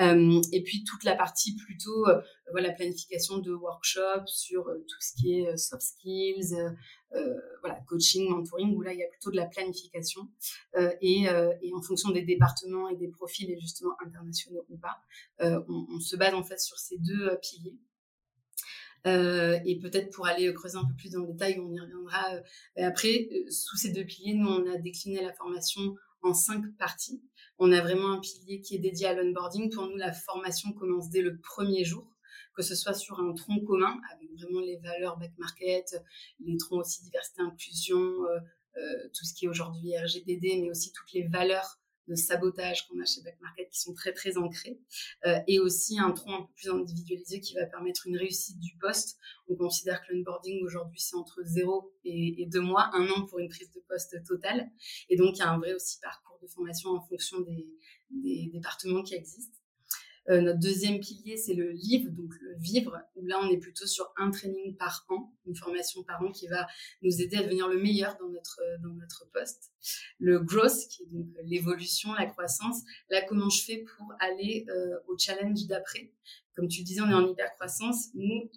Euh, 0.00 0.40
et 0.52 0.62
puis 0.62 0.84
toute 0.84 1.04
la 1.04 1.14
partie 1.14 1.56
plutôt, 1.56 2.06
euh, 2.08 2.20
voilà, 2.52 2.72
planification 2.72 3.38
de 3.38 3.52
workshops 3.52 4.26
sur 4.26 4.68
euh, 4.68 4.78
tout 4.88 5.00
ce 5.00 5.14
qui 5.14 5.40
est 5.40 5.56
soft 5.56 5.82
skills, 5.82 6.54
voilà, 7.60 7.80
coaching, 7.86 8.28
mentoring, 8.28 8.74
où 8.74 8.82
là 8.82 8.92
il 8.92 8.98
y 8.98 9.02
a 9.02 9.08
plutôt 9.08 9.30
de 9.30 9.36
la 9.36 9.46
planification 9.46 10.28
et, 11.00 11.22
et, 11.22 11.74
en 11.74 11.80
fonction 11.80 12.10
des 12.10 12.20
départements 12.20 12.90
et 12.90 12.96
des 12.96 13.08
profils 13.08 13.50
et 13.50 13.58
justement 13.58 13.92
internationaux 14.04 14.66
ou 14.68 14.76
pas, 14.76 15.00
on, 15.40 15.86
on, 15.90 16.00
se 16.00 16.16
base 16.16 16.34
en 16.34 16.44
fait 16.44 16.60
sur 16.60 16.78
ces 16.78 16.98
deux 16.98 17.38
piliers. 17.40 17.78
Euh, 19.08 19.58
et 19.64 19.78
peut-être 19.78 20.10
pour 20.10 20.26
aller 20.26 20.52
creuser 20.52 20.76
un 20.76 20.84
peu 20.84 20.94
plus 20.94 21.10
dans 21.10 21.20
le 21.20 21.32
détail, 21.32 21.58
on 21.58 21.72
y 21.72 21.80
reviendra 21.80 22.34
euh, 22.34 22.86
après. 22.88 23.28
Euh, 23.32 23.50
sous 23.50 23.76
ces 23.76 23.90
deux 23.92 24.04
piliers, 24.04 24.34
nous, 24.34 24.48
on 24.48 24.70
a 24.70 24.76
décliné 24.78 25.22
la 25.22 25.32
formation 25.32 25.94
en 26.22 26.34
cinq 26.34 26.64
parties. 26.78 27.22
On 27.58 27.72
a 27.72 27.80
vraiment 27.80 28.12
un 28.12 28.20
pilier 28.20 28.60
qui 28.60 28.76
est 28.76 28.78
dédié 28.78 29.06
à 29.06 29.14
l'onboarding. 29.14 29.70
Pour 29.72 29.86
nous, 29.86 29.96
la 29.96 30.12
formation 30.12 30.72
commence 30.72 31.10
dès 31.10 31.22
le 31.22 31.38
premier 31.38 31.84
jour, 31.84 32.06
que 32.54 32.62
ce 32.62 32.74
soit 32.74 32.94
sur 32.94 33.18
un 33.20 33.32
tronc 33.34 33.60
commun, 33.60 33.98
avec 34.14 34.30
vraiment 34.32 34.60
les 34.60 34.78
valeurs 34.78 35.16
back 35.16 35.32
market, 35.38 35.96
les 36.40 36.56
troncs 36.56 36.80
aussi 36.80 37.02
diversité, 37.02 37.42
inclusion, 37.42 38.02
tout 39.12 39.24
ce 39.24 39.34
qui 39.34 39.46
est 39.46 39.48
aujourd'hui 39.48 39.96
RGPD, 39.96 40.60
mais 40.62 40.70
aussi 40.70 40.92
toutes 40.92 41.12
les 41.12 41.26
valeurs 41.26 41.80
de 42.08 42.14
sabotage 42.14 42.86
qu'on 42.86 43.00
a 43.00 43.04
chez 43.04 43.22
Back 43.22 43.38
Market 43.40 43.70
qui 43.70 43.80
sont 43.80 43.94
très 43.94 44.12
très 44.12 44.36
ancrés 44.36 44.80
euh, 45.26 45.38
et 45.46 45.60
aussi 45.60 45.98
un 45.98 46.12
tronc 46.12 46.34
un 46.34 46.42
peu 46.42 46.52
plus 46.56 46.70
individualisé 46.70 47.40
qui 47.40 47.54
va 47.54 47.66
permettre 47.66 48.06
une 48.06 48.16
réussite 48.16 48.58
du 48.58 48.76
poste. 48.78 49.18
On 49.48 49.56
considère 49.56 50.00
que 50.02 50.12
l'onboarding 50.12 50.64
aujourd'hui 50.64 51.00
c'est 51.00 51.16
entre 51.16 51.42
0 51.44 51.92
et, 52.04 52.42
et 52.42 52.46
2 52.46 52.60
mois, 52.60 52.90
un 52.94 53.08
an 53.08 53.26
pour 53.26 53.38
une 53.38 53.48
prise 53.48 53.70
de 53.72 53.80
poste 53.88 54.16
totale 54.24 54.68
et 55.08 55.16
donc 55.16 55.36
il 55.36 55.38
y 55.38 55.42
a 55.42 55.50
un 55.50 55.58
vrai 55.58 55.74
aussi 55.74 55.98
parcours 56.00 56.38
de 56.42 56.46
formation 56.48 56.90
en 56.90 57.00
fonction 57.00 57.40
des, 57.40 57.68
des 58.10 58.50
départements 58.52 59.02
qui 59.02 59.14
existent. 59.14 59.58
Euh, 60.30 60.42
notre 60.42 60.58
deuxième 60.58 61.00
pilier, 61.00 61.36
c'est 61.36 61.54
le 61.54 61.70
livre, 61.70 62.10
donc 62.10 62.32
le 62.40 62.54
vivre, 62.58 63.00
où 63.16 63.24
là, 63.26 63.38
on 63.42 63.48
est 63.48 63.56
plutôt 63.56 63.86
sur 63.86 64.12
un 64.16 64.30
training 64.30 64.76
par 64.76 65.06
an, 65.08 65.32
une 65.46 65.56
formation 65.56 66.02
par 66.02 66.22
an 66.22 66.30
qui 66.30 66.48
va 66.48 66.66
nous 67.02 67.22
aider 67.22 67.36
à 67.36 67.42
devenir 67.42 67.68
le 67.68 67.78
meilleur 67.78 68.16
dans 68.18 68.28
notre, 68.28 68.60
euh, 68.62 68.78
dans 68.82 68.94
notre 68.94 69.26
poste. 69.32 69.72
Le 70.18 70.40
growth, 70.40 70.88
qui 70.90 71.04
est 71.04 71.06
donc 71.06 71.26
l'évolution, 71.44 72.12
la 72.12 72.26
croissance. 72.26 72.82
Là, 73.10 73.22
comment 73.22 73.48
je 73.48 73.64
fais 73.64 73.84
pour 73.96 74.12
aller 74.20 74.66
euh, 74.68 74.98
au 75.08 75.16
challenge 75.16 75.66
d'après? 75.66 76.12
Comme 76.54 76.68
tu 76.68 76.82
disais, 76.82 77.00
on 77.00 77.08
est 77.08 77.14
en 77.14 77.26
hyper 77.26 77.54
croissance. 77.54 78.08
Nous, 78.14 78.50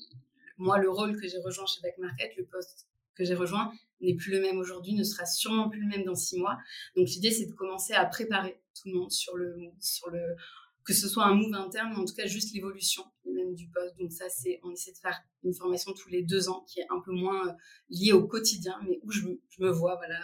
moi, 0.58 0.78
le 0.78 0.90
rôle 0.90 1.20
que 1.20 1.28
j'ai 1.28 1.40
rejoint 1.40 1.66
chez 1.66 1.82
Back 1.82 1.98
Market, 2.00 2.36
le 2.36 2.46
poste 2.46 2.88
que 3.16 3.24
j'ai 3.24 3.36
rejoint, 3.36 3.72
n'est 4.02 4.16
plus 4.16 4.32
le 4.32 4.42
même 4.42 4.58
aujourd'hui, 4.58 4.94
ne 4.94 5.04
sera 5.04 5.26
sûrement 5.26 5.70
plus 5.70 5.82
le 5.82 5.88
même 5.88 6.04
dans 6.04 6.16
six 6.16 6.38
mois. 6.38 6.58
Donc 6.96 7.08
l'idée, 7.08 7.32
c'est 7.32 7.46
de 7.46 7.54
commencer 7.54 7.94
à 7.94 8.06
préparer 8.06 8.60
tout 8.74 8.90
le 8.90 9.00
monde 9.00 9.12
sur 9.12 9.38
le, 9.38 9.56
sur 9.80 10.10
le, 10.10 10.36
que 10.84 10.94
ce 10.94 11.08
soit 11.08 11.26
un 11.26 11.36
move 11.36 11.54
interne, 11.54 11.92
mais 11.92 12.00
en 12.00 12.06
tout 12.06 12.16
cas 12.16 12.28
juste 12.28 12.54
l'évolution 12.54 13.04
même 13.26 13.54
du 13.56 13.68
poste. 13.68 13.98
Donc 13.98 14.12
ça, 14.12 14.30
c'est 14.30 14.60
on 14.64 14.72
essaie 14.72 14.92
de 14.92 14.98
faire 14.98 15.20
une 15.44 15.54
formation 15.54 15.94
tous 15.94 16.10
les 16.10 16.24
deux 16.24 16.50
ans 16.50 16.66
qui 16.68 16.80
est 16.80 16.88
un 16.90 17.00
peu 17.00 17.12
moins 17.12 17.48
euh, 17.48 17.54
liée 17.90 18.14
au 18.14 18.28
quotidien, 18.28 18.80
mais 18.88 19.00
où 19.04 19.12
je, 19.12 19.22
je 19.50 19.64
me 19.64 19.70
vois, 19.70 19.96
voilà. 19.96 20.20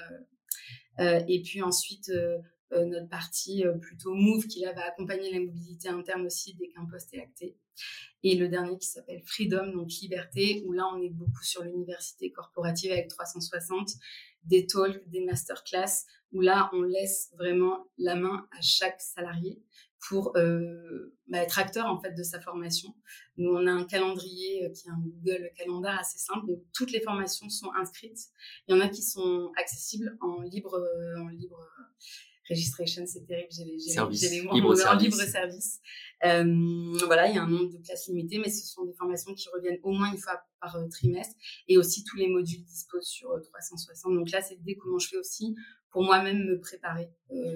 Euh, 1.00 1.22
et 1.28 1.42
puis 1.42 1.62
ensuite, 1.62 2.10
euh, 2.10 2.38
euh 2.74 2.86
notre 2.86 3.08
partie 3.08 3.66
euh, 3.66 3.78
plutôt 3.78 4.14
move 4.14 4.48
qui 4.48 4.62
là 4.62 4.74
va 4.74 4.86
accompagner 4.86 5.32
la 5.32 5.40
mobilité 5.40 5.90
interne 5.90 6.26
aussi 6.26 6.56
dès 6.56 6.70
qu'un 6.70 6.86
poste 6.86 7.14
est 7.14 7.22
acté. 7.22 7.56
Et 8.24 8.36
le 8.36 8.50
dernier 8.50 8.78
qui 8.78 8.88
s'appelle 8.88 9.22
Freedom, 9.26 9.72
donc 9.74 9.90
liberté, 10.02 10.64
où 10.66 10.72
là 10.74 10.90
on 10.94 11.02
est 11.02 11.10
beaucoup 11.10 11.44
sur 11.44 11.64
l'université 11.64 12.32
corporative 12.32 12.92
avec 12.92 13.08
360, 13.08 13.90
des 14.44 14.66
talks, 14.66 15.08
des 15.10 15.24
masterclass, 15.24 16.06
où 16.34 16.42
là 16.42 16.70
on 16.74 16.82
laisse 16.82 17.32
vraiment 17.38 17.88
la 17.98 18.16
main 18.16 18.48
à 18.58 18.62
chaque 18.62 19.00
salarié 19.00 19.62
pour 20.00 20.36
euh, 20.38 21.16
bah, 21.27 21.39
être 21.39 21.60
acteur 21.60 21.88
en 21.88 22.00
fait 22.00 22.13
de 22.13 22.24
sa 22.24 22.39
formation. 22.39 22.94
Nous, 23.38 23.50
on 23.50 23.68
a 23.68 23.72
un 23.72 23.84
calendrier 23.86 24.66
euh, 24.66 24.70
qui 24.70 24.88
est 24.88 24.92
un 24.92 25.00
Google 25.00 25.51
Calendar 25.58 26.00
assez 26.00 26.20
simple, 26.20 26.46
toutes 26.74 26.92
les 26.92 27.01
formations 27.01 27.50
sont 27.50 27.72
inscrites. 27.74 28.20
Il 28.68 28.75
y 28.75 28.77
en 28.77 28.82
a 28.82 28.88
qui 28.88 29.01
sont 29.01 29.51
accessibles 29.58 30.18
en 30.22 30.42
libre, 30.42 30.75
euh, 30.75 31.22
en 31.22 31.30
libre 31.30 31.60
registration, 32.50 33.04
c'est 33.06 33.25
terrible, 33.25 33.50
j'ai 33.51 33.66
les, 33.66 34.42
mots 34.42 34.54
libre 34.54 34.74
en 34.88 34.96
libre 34.96 35.18
service. 35.18 35.82
Euh, 36.24 36.98
voilà, 37.06 37.27
il 37.27 37.36
y 37.36 37.38
a 37.38 37.44
un 37.44 37.50
nombre 37.50 37.74
de 37.74 37.77
places 37.77 38.08
limitées, 38.08 38.38
mais 38.38 38.50
ce 38.50 38.66
sont 38.66 38.86
des 38.86 38.94
formations 38.94 39.34
qui 39.34 39.50
reviennent 39.54 39.80
au 39.84 39.92
moins 39.92 40.10
une 40.13 40.18
fois 40.18 40.42
par 40.62 40.77
trimestre, 40.89 41.36
et 41.68 41.77
aussi 41.77 42.06
tous 42.06 42.16
les 42.16 42.27
modules 42.30 42.63
disposent 42.63 43.08
sur 43.08 43.30
360. 43.42 44.13
Donc 44.13 44.32
là, 44.32 44.42
c'est 44.42 44.56
l'idée 44.56 44.77
comment 44.77 44.98
je 44.98 45.10
fais 45.10 45.18
aussi 45.18 45.56
pour 45.98 46.06
moi-même 46.06 46.46
me 46.46 46.60
préparer 46.60 47.10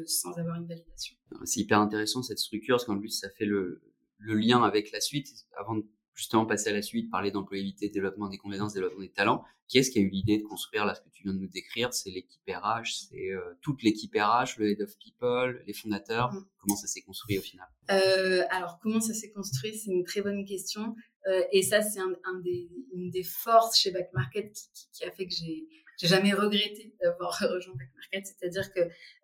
sans 0.07 0.35
avoir 0.39 0.55
une 0.55 0.65
validation. 0.65 1.15
C'est 1.45 1.59
hyper 1.59 1.79
intéressant 1.79 2.23
cette 2.23 2.39
structure 2.39 2.77
parce 2.77 2.85
qu'en 2.85 2.97
plus 2.97 3.11
ça 3.11 3.29
fait 3.29 3.45
le, 3.45 3.83
le 4.17 4.33
lien 4.33 4.63
avec 4.63 4.91
la 4.91 4.99
suite. 4.99 5.27
Avant 5.59 5.75
de 5.75 5.85
justement 6.15 6.47
passer 6.47 6.71
à 6.71 6.73
la 6.73 6.81
suite, 6.81 7.11
parler 7.11 7.29
d'employabilité, 7.29 7.89
développement 7.89 8.29
des 8.29 8.39
compétences, 8.39 8.73
développement 8.73 9.01
des 9.01 9.11
talents. 9.11 9.43
Qui 9.67 9.77
est-ce 9.77 9.91
qui 9.91 9.99
a 9.99 10.01
eu 10.01 10.09
l'idée 10.09 10.39
de 10.39 10.43
construire 10.43 10.85
là 10.85 10.95
ce 10.95 11.01
que 11.01 11.09
tu 11.13 11.21
viens 11.21 11.35
de 11.35 11.37
nous 11.37 11.49
décrire? 11.49 11.93
C'est 11.93 12.09
l'équipe 12.09 12.41
RH, 12.47 13.09
c'est 13.09 13.29
euh, 13.29 13.53
toute 13.61 13.83
l'équipe 13.83 14.11
RH, 14.15 14.57
le 14.57 14.71
head 14.71 14.81
of 14.81 14.97
people, 14.97 15.61
les 15.67 15.73
fondateurs. 15.73 16.33
Mm. 16.33 16.43
Comment 16.57 16.75
ça 16.77 16.87
s'est 16.87 17.03
construit 17.03 17.37
au 17.37 17.41
final? 17.41 17.67
Euh, 17.91 18.41
Alors 18.49 18.79
comment 18.81 19.01
ça 19.01 19.13
s'est 19.13 19.31
construit? 19.31 19.77
C'est 19.77 19.91
une 19.91 20.03
très 20.03 20.23
bonne 20.23 20.45
question. 20.45 20.95
Euh, 21.27 21.43
et 21.51 21.61
ça, 21.61 21.83
c'est 21.83 21.99
un, 21.99 22.11
un 22.25 22.39
des, 22.39 22.71
une 22.91 23.11
des 23.11 23.23
forces 23.23 23.77
chez 23.79 23.91
Back 23.91 24.09
Market 24.15 24.51
qui, 24.51 24.71
qui, 24.73 24.87
qui 24.93 25.03
a 25.05 25.11
fait 25.11 25.27
que 25.27 25.33
j'ai 25.35 25.67
j'ai 26.01 26.07
jamais 26.07 26.33
regretté 26.33 26.95
d'avoir 26.99 27.37
rejoint 27.53 27.75
Back 27.75 27.89
Market. 27.95 28.25
C'est-à-dire 28.25 28.73
que 28.73 28.79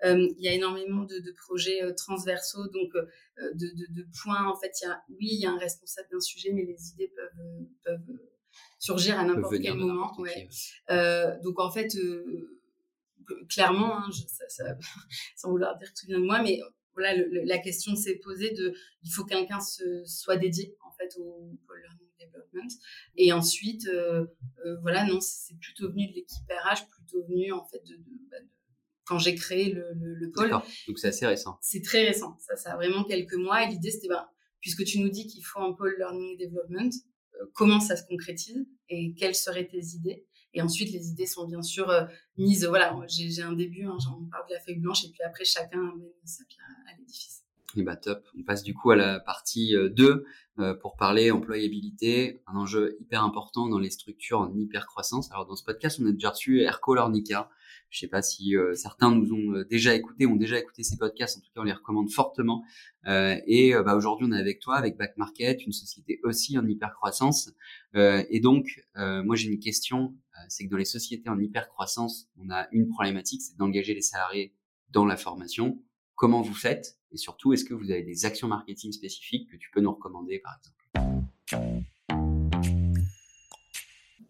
euh, 0.05 0.27
il 0.37 0.43
y 0.43 0.47
a 0.47 0.53
énormément 0.53 1.03
de, 1.03 1.17
de 1.17 1.31
projets 1.31 1.83
euh, 1.83 1.93
transversaux, 1.93 2.67
donc 2.67 2.95
euh, 2.95 3.05
de, 3.55 3.67
de, 3.67 4.01
de, 4.01 4.07
points. 4.21 4.47
En 4.47 4.55
fait, 4.55 4.71
il 4.81 4.85
y 4.85 4.87
a, 4.87 5.03
oui, 5.09 5.27
il 5.31 5.39
y 5.39 5.45
a 5.47 5.51
un 5.51 5.57
responsable 5.57 6.07
d'un 6.11 6.19
sujet, 6.19 6.51
mais 6.53 6.63
les 6.63 6.91
idées 6.91 7.11
peuvent, 7.15 7.65
peuvent 7.83 8.19
surgir 8.77 9.19
à 9.19 9.23
n'importe 9.23 9.59
quel 9.59 9.73
moment. 9.73 10.11
Ouais. 10.19 10.47
Donc 11.43 11.59
en 11.59 11.71
fait, 11.71 11.97
clairement, 13.49 13.97
hein, 13.97 14.09
je, 14.11 14.21
ça, 14.27 14.47
ça, 14.47 14.63
sans 15.35 15.49
vouloir 15.49 15.77
dire 15.79 15.91
que 15.91 15.99
tout 15.99 16.05
vient 16.05 16.19
de 16.19 16.25
moi, 16.25 16.43
mais 16.43 16.61
voilà, 16.93 17.15
le, 17.15 17.43
la 17.43 17.57
question 17.57 17.95
s'est 17.95 18.19
posée 18.23 18.51
de, 18.51 18.73
il 19.03 19.11
faut 19.11 19.25
quelqu'un 19.25 19.59
se 19.59 20.03
soit 20.05 20.37
dédié 20.37 20.75
fait 20.97 21.17
au 21.19 21.57
pôle 21.67 21.81
learning 21.81 22.07
development. 22.19 22.71
Et 23.15 23.31
ensuite, 23.33 23.87
euh, 23.87 24.25
euh, 24.65 24.77
voilà, 24.81 25.05
non, 25.05 25.19
c'est 25.21 25.57
plutôt 25.59 25.89
venu 25.89 26.07
de 26.07 26.13
l'équipe 26.13 26.49
RH, 26.49 26.87
plutôt 26.89 27.25
venu 27.27 27.51
en 27.51 27.65
fait 27.65 27.83
de, 27.85 27.95
de, 27.95 28.29
bah, 28.29 28.39
de 28.39 28.47
quand 29.05 29.19
j'ai 29.19 29.35
créé 29.35 29.71
le, 29.71 29.93
le, 29.93 30.15
le 30.15 30.31
pôle. 30.31 30.51
Donc 30.87 30.99
c'est 30.99 31.07
assez 31.07 31.25
récent. 31.25 31.57
C'est 31.61 31.81
très 31.81 32.05
récent. 32.05 32.37
Ça, 32.39 32.55
ça 32.57 32.73
a 32.73 32.75
vraiment 32.75 33.03
quelques 33.03 33.35
mois. 33.35 33.63
Et 33.63 33.69
l'idée, 33.69 33.91
c'était, 33.91 34.09
ben, 34.09 34.27
puisque 34.59 34.83
tu 34.83 34.99
nous 34.99 35.09
dis 35.09 35.27
qu'il 35.27 35.45
faut 35.45 35.59
un 35.59 35.73
pôle 35.73 35.95
learning 35.97 36.37
development, 36.37 36.91
euh, 37.35 37.45
comment 37.53 37.79
ça 37.79 37.95
se 37.95 38.03
concrétise 38.05 38.67
et 38.89 39.13
quelles 39.15 39.35
seraient 39.35 39.67
tes 39.67 39.81
idées? 39.95 40.25
Et 40.53 40.61
ensuite, 40.61 40.91
les 40.91 41.09
idées 41.09 41.25
sont 41.25 41.45
bien 41.47 41.61
sûr 41.61 41.89
euh, 41.89 42.05
mises. 42.37 42.65
Voilà, 42.65 42.97
j'ai 43.07 43.41
un 43.41 43.53
début, 43.53 43.85
hein, 43.85 43.97
on 44.11 44.29
parle 44.29 44.47
de 44.49 44.53
la 44.53 44.59
feuille 44.59 44.79
blanche, 44.79 45.05
et 45.05 45.09
puis 45.09 45.21
après, 45.23 45.45
chacun 45.45 45.93
met 45.97 46.11
sa 46.25 46.43
pierre 46.45 46.65
à 46.87 46.97
l'édifice. 46.97 47.43
Et 47.75 47.83
bah 47.83 47.97
top. 47.97 48.25
On 48.37 48.43
passe 48.43 48.63
du 48.63 48.73
coup 48.73 48.91
à 48.91 48.95
la 48.95 49.19
partie 49.19 49.75
2 49.75 50.03
euh, 50.05 50.25
euh, 50.59 50.73
pour 50.73 50.95
parler 50.95 51.31
employabilité, 51.31 52.41
un 52.47 52.55
enjeu 52.55 52.97
hyper 53.01 53.23
important 53.23 53.67
dans 53.67 53.77
les 53.77 53.89
structures 53.89 54.39
en 54.39 54.55
hyper 54.55 54.87
croissance. 54.87 55.29
Alors 55.31 55.45
dans 55.45 55.55
ce 55.55 55.65
podcast, 55.65 55.99
on 56.01 56.07
a 56.07 56.11
déjà 56.11 56.29
reçu 56.29 56.61
Erco 56.61 56.95
Lornica. 56.95 57.49
Je 57.89 57.99
sais 57.99 58.07
pas 58.07 58.21
si 58.21 58.55
euh, 58.55 58.73
certains 58.73 59.13
nous 59.13 59.33
ont 59.33 59.63
déjà 59.69 59.93
écouté, 59.95 60.25
ont 60.25 60.37
déjà 60.37 60.57
écouté 60.57 60.83
ces 60.83 60.97
podcasts. 60.97 61.37
En 61.37 61.41
tout 61.41 61.51
cas, 61.53 61.61
on 61.61 61.65
les 61.65 61.73
recommande 61.73 62.09
fortement. 62.09 62.63
et 63.05 63.73
bah, 63.85 63.95
aujourd'hui, 63.95 64.27
on 64.29 64.31
est 64.31 64.39
avec 64.39 64.59
toi, 64.59 64.75
avec 64.77 64.97
Back 64.97 65.17
Market, 65.17 65.65
une 65.65 65.71
société 65.71 66.19
aussi 66.23 66.57
en 66.57 66.65
hyper 66.65 66.93
croissance. 66.93 67.51
et 67.95 68.39
donc, 68.41 68.85
moi 68.95 69.35
j'ai 69.35 69.49
une 69.49 69.59
question, 69.59 70.13
c'est 70.49 70.65
que 70.65 70.69
dans 70.69 70.77
les 70.77 70.85
sociétés 70.85 71.29
en 71.29 71.39
hyper 71.39 71.69
croissance, 71.69 72.27
on 72.37 72.49
a 72.49 72.67
une 72.71 72.89
problématique, 72.89 73.41
c'est 73.41 73.57
d'engager 73.57 73.93
les 73.93 74.01
salariés 74.01 74.53
dans 74.91 75.05
la 75.05 75.15
formation. 75.15 75.81
Comment 76.17 76.41
vous 76.41 76.55
faites 76.55 76.97
et 77.11 77.17
surtout, 77.17 77.53
est-ce 77.53 77.63
que 77.63 77.75
vous 77.75 77.91
avez 77.91 78.01
des 78.01 78.25
actions 78.25 78.47
marketing 78.47 78.91
spécifiques 78.91 79.51
que 79.51 79.55
tu 79.55 79.69
peux 79.69 79.81
nous 79.81 79.91
recommander, 79.91 80.39
par 80.39 80.57
exemple? 80.57 80.83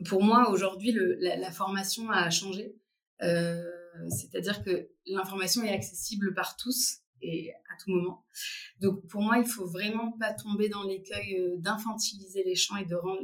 Pour 0.05 0.21
moi, 0.21 0.51
aujourd'hui, 0.51 0.93
la, 1.21 1.51
formation 1.51 2.11
a 2.11 2.29
changé. 2.29 2.75
Euh, 3.23 3.63
C'est-à-dire 4.09 4.65
que 4.65 4.89
l'information 5.05 5.63
est 5.63 5.71
accessible 5.71 6.33
par 6.33 6.57
tous 6.57 6.99
et 7.21 7.53
à 7.53 7.77
tout 7.81 7.89
moment. 7.91 8.25
Donc 8.81 9.07
pour 9.07 9.21
moi, 9.21 9.37
il 9.37 9.47
faut 9.47 9.65
vraiment 9.65 10.11
pas 10.19 10.33
tomber 10.33 10.67
dans 10.67 10.83
l'écueil 10.83 11.39
euh, 11.39 11.55
d'infantiliser 11.57 12.43
les 12.43 12.55
champs 12.55 12.75
et 12.75 12.85
de 12.85 12.95
rendre, 12.95 13.21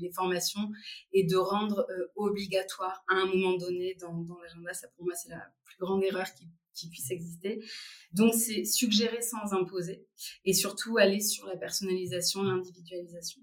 les 0.00 0.10
formations 0.12 0.72
et 1.12 1.24
de 1.24 1.36
rendre 1.36 1.86
euh, 1.90 2.06
obligatoire 2.16 3.04
à 3.08 3.16
un 3.16 3.26
moment 3.26 3.56
donné 3.58 3.94
dans, 4.00 4.14
dans 4.22 4.40
l'agenda. 4.40 4.72
Ça 4.74 4.88
pour 4.96 5.04
moi 5.04 5.14
c'est 5.14 5.28
la 5.28 5.52
plus 5.64 5.76
grande 5.78 6.02
erreur 6.02 6.26
qui 6.34 6.48
qui 6.76 6.88
puisse 6.88 7.10
exister. 7.10 7.64
Donc, 8.12 8.34
c'est 8.34 8.64
suggérer 8.64 9.22
sans 9.22 9.54
imposer 9.54 10.06
et 10.44 10.52
surtout 10.52 10.98
aller 10.98 11.20
sur 11.20 11.46
la 11.46 11.56
personnalisation, 11.56 12.42
l'individualisation. 12.42 13.42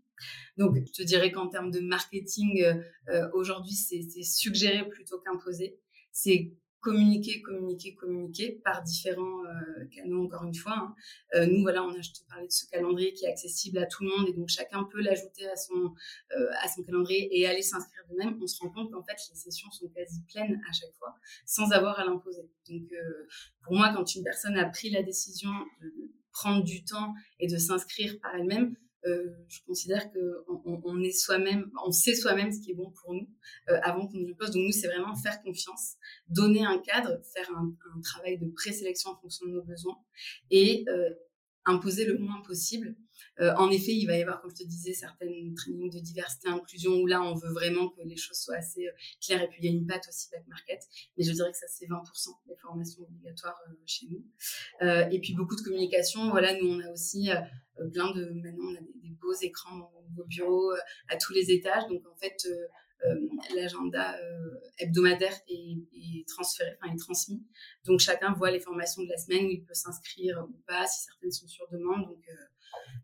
Donc, 0.57 0.77
je 0.77 0.91
te 0.91 1.03
dirais 1.03 1.31
qu'en 1.31 1.47
termes 1.47 1.71
de 1.71 1.79
marketing, 1.79 2.61
euh, 2.63 2.75
euh 3.09 3.29
aujourd'hui, 3.33 3.73
c'est 3.73 4.01
suggérer 4.23 4.87
plutôt 4.87 5.19
qu'imposer. 5.19 5.79
C'est 6.11 6.53
communiquer, 6.83 7.41
communiquer, 7.41 7.95
communiquer 7.95 8.61
par 8.63 8.83
différents 8.83 9.45
euh, 9.45 9.85
canaux, 9.85 10.25
encore 10.25 10.43
une 10.43 10.53
fois. 10.53 10.73
Hein. 10.77 10.95
Euh, 11.33 11.47
nous, 11.47 11.61
voilà, 11.61 11.83
on 11.83 11.89
a, 11.89 12.01
je 12.01 12.11
te 12.11 12.19
parlais 12.27 12.45
de 12.45 12.51
ce 12.51 12.69
calendrier 12.69 13.13
qui 13.13 13.25
est 13.25 13.29
accessible 13.29 13.77
à 13.77 13.85
tout 13.85 14.03
le 14.03 14.09
monde 14.09 14.27
et 14.27 14.33
donc 14.33 14.49
chacun 14.49 14.83
peut 14.83 15.01
l'ajouter 15.01 15.47
à 15.49 15.55
son, 15.55 15.93
euh, 16.35 16.49
à 16.61 16.67
son 16.67 16.83
calendrier 16.83 17.39
et 17.39 17.47
aller 17.47 17.61
s'inscrire 17.61 18.03
de 18.11 18.17
même. 18.17 18.37
On 18.41 18.47
se 18.47 18.59
rend 18.61 18.69
compte 18.69 18.91
qu'en 18.91 19.03
fait, 19.03 19.17
les 19.29 19.35
sessions 19.35 19.71
sont 19.71 19.87
quasi 19.89 20.21
pleines 20.31 20.61
à 20.69 20.73
chaque 20.73 20.93
fois 20.99 21.15
sans 21.45 21.71
avoir 21.71 21.97
à 21.99 22.05
l'imposer. 22.05 22.43
Donc, 22.69 22.91
euh, 22.91 23.27
pour 23.63 23.75
moi, 23.75 23.93
quand 23.95 24.13
une 24.13 24.23
personne 24.23 24.57
a 24.57 24.65
pris 24.69 24.89
la 24.89 25.03
décision 25.03 25.51
de 25.81 26.11
prendre 26.33 26.63
du 26.63 26.83
temps 26.83 27.13
et 27.39 27.47
de 27.47 27.57
s'inscrire 27.57 28.19
par 28.19 28.35
elle-même, 28.35 28.75
je 29.05 29.59
considère 29.65 30.11
que 30.11 30.45
on, 30.47 31.01
est 31.01 31.11
soi-même, 31.11 31.71
on 31.85 31.91
sait 31.91 32.15
soi-même 32.15 32.51
ce 32.51 32.59
qui 32.59 32.71
est 32.71 32.75
bon 32.75 32.91
pour 33.01 33.13
nous 33.13 33.29
euh, 33.69 33.79
avant 33.83 34.07
qu'on 34.07 34.17
nous 34.17 34.27
le 34.27 34.35
pose. 34.35 34.51
Donc 34.51 34.63
nous, 34.65 34.71
c'est 34.71 34.87
vraiment 34.87 35.15
faire 35.15 35.41
confiance, 35.41 35.95
donner 36.27 36.65
un 36.65 36.79
cadre, 36.79 37.19
faire 37.33 37.49
un, 37.55 37.73
un 37.95 38.01
travail 38.01 38.37
de 38.37 38.47
présélection 38.47 39.11
en 39.11 39.17
fonction 39.17 39.45
de 39.45 39.51
nos 39.51 39.63
besoins 39.63 39.97
et 40.51 40.85
euh, 40.87 41.09
imposer 41.65 42.05
le 42.05 42.17
moins 42.17 42.41
possible. 42.41 42.95
Euh, 43.39 43.53
en 43.55 43.69
effet, 43.71 43.91
il 43.93 44.05
va 44.05 44.17
y 44.17 44.21
avoir, 44.21 44.41
comme 44.41 44.51
je 44.51 44.63
te 44.63 44.67
disais, 44.67 44.93
certaines 44.93 45.53
trainings 45.55 45.91
de 45.91 45.99
diversité, 45.99 46.49
inclusion, 46.49 46.91
où 46.93 47.07
là, 47.07 47.21
on 47.23 47.33
veut 47.33 47.51
vraiment 47.51 47.89
que 47.89 48.01
les 48.03 48.15
choses 48.15 48.37
soient 48.37 48.57
assez 48.57 48.87
euh, 48.87 48.91
claires. 49.21 49.41
Et 49.41 49.47
puis, 49.47 49.59
il 49.61 49.65
y 49.65 49.67
a 49.69 49.71
une 49.71 49.87
patte 49.87 50.07
aussi 50.07 50.29
back 50.31 50.45
market. 50.47 50.81
Mais 51.17 51.23
je 51.23 51.31
dirais 51.31 51.51
que 51.51 51.57
ça, 51.57 51.67
c'est 51.67 51.85
20% 51.87 52.03
des 52.47 52.55
formations 52.57 53.03
obligatoires 53.03 53.57
euh, 53.69 53.73
chez 53.85 54.07
nous. 54.09 54.23
Euh, 54.81 55.07
et 55.09 55.19
puis, 55.19 55.33
beaucoup 55.33 55.55
de 55.55 55.61
communication. 55.61 56.29
Voilà, 56.29 56.53
nous, 56.59 56.67
on 56.67 56.79
a 56.79 56.91
aussi 56.91 57.31
euh, 57.31 57.39
plein 57.91 58.11
de... 58.11 58.25
Maintenant, 58.33 58.65
on 58.71 58.75
a 58.75 58.81
des, 58.81 59.09
beaux 59.21 59.33
écrans 59.41 59.77
dans 59.77 59.91
nos 60.17 60.25
bureaux 60.25 60.73
à 61.07 61.17
tous 61.17 61.33
les 61.33 61.51
étages. 61.51 61.87
Donc, 61.87 62.05
en 62.07 62.15
fait... 62.15 62.47
Euh, 63.05 63.19
l'agenda 63.55 64.17
euh, 64.17 64.59
hebdomadaire 64.77 65.37
est, 65.49 66.27
transféré, 66.27 66.69
enfin 66.81 66.93
est 66.93 66.97
transmis. 66.97 67.43
Donc 67.85 67.99
chacun 67.99 68.33
voit 68.33 68.49
les 68.49 68.61
formations 68.61 69.03
de 69.03 69.09
la 69.09 69.17
semaine 69.17 69.45
où 69.45 69.49
il 69.49 69.63
peut 69.63 69.73
s'inscrire 69.73 70.45
ou 70.49 70.57
pas, 70.67 70.87
si 70.87 71.03
certaines 71.03 71.31
sont 71.31 71.47
sur 71.47 71.67
demande. 71.69 72.07
Donc 72.07 72.23
euh, 72.29 72.33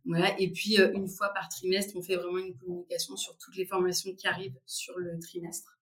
voilà. 0.06 0.40
Et 0.40 0.52
puis 0.52 0.78
une 0.78 1.10
fois 1.10 1.30
par 1.34 1.50
trimestre, 1.50 1.98
on 1.98 2.02
fait 2.02 2.16
vraiment 2.16 2.38
une 2.38 2.56
communication 2.58 3.18
sur 3.18 3.38
toutes 3.38 3.58
les 3.58 3.66
formations 3.66 4.16
qui 4.16 4.28
arrivent 4.28 4.58
sur 4.66 4.98
le 4.98 5.20
trimestre. 5.20 5.78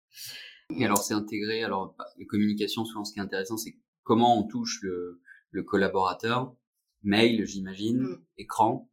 Et 0.74 0.84
alors 0.84 1.02
c'est 1.02 1.14
intégré. 1.14 1.62
Alors 1.62 1.94
les 2.16 2.26
communications, 2.26 2.86
souvent 2.86 3.04
ce 3.04 3.12
qui 3.12 3.18
est 3.18 3.22
intéressant, 3.22 3.58
c'est 3.58 3.76
comment 4.02 4.38
on 4.38 4.44
touche 4.44 4.80
le 4.82 5.62
collaborateur. 5.62 6.54
Mail, 7.06 7.46
j'imagine, 7.46 8.02
mm. 8.02 8.24
écran, 8.38 8.90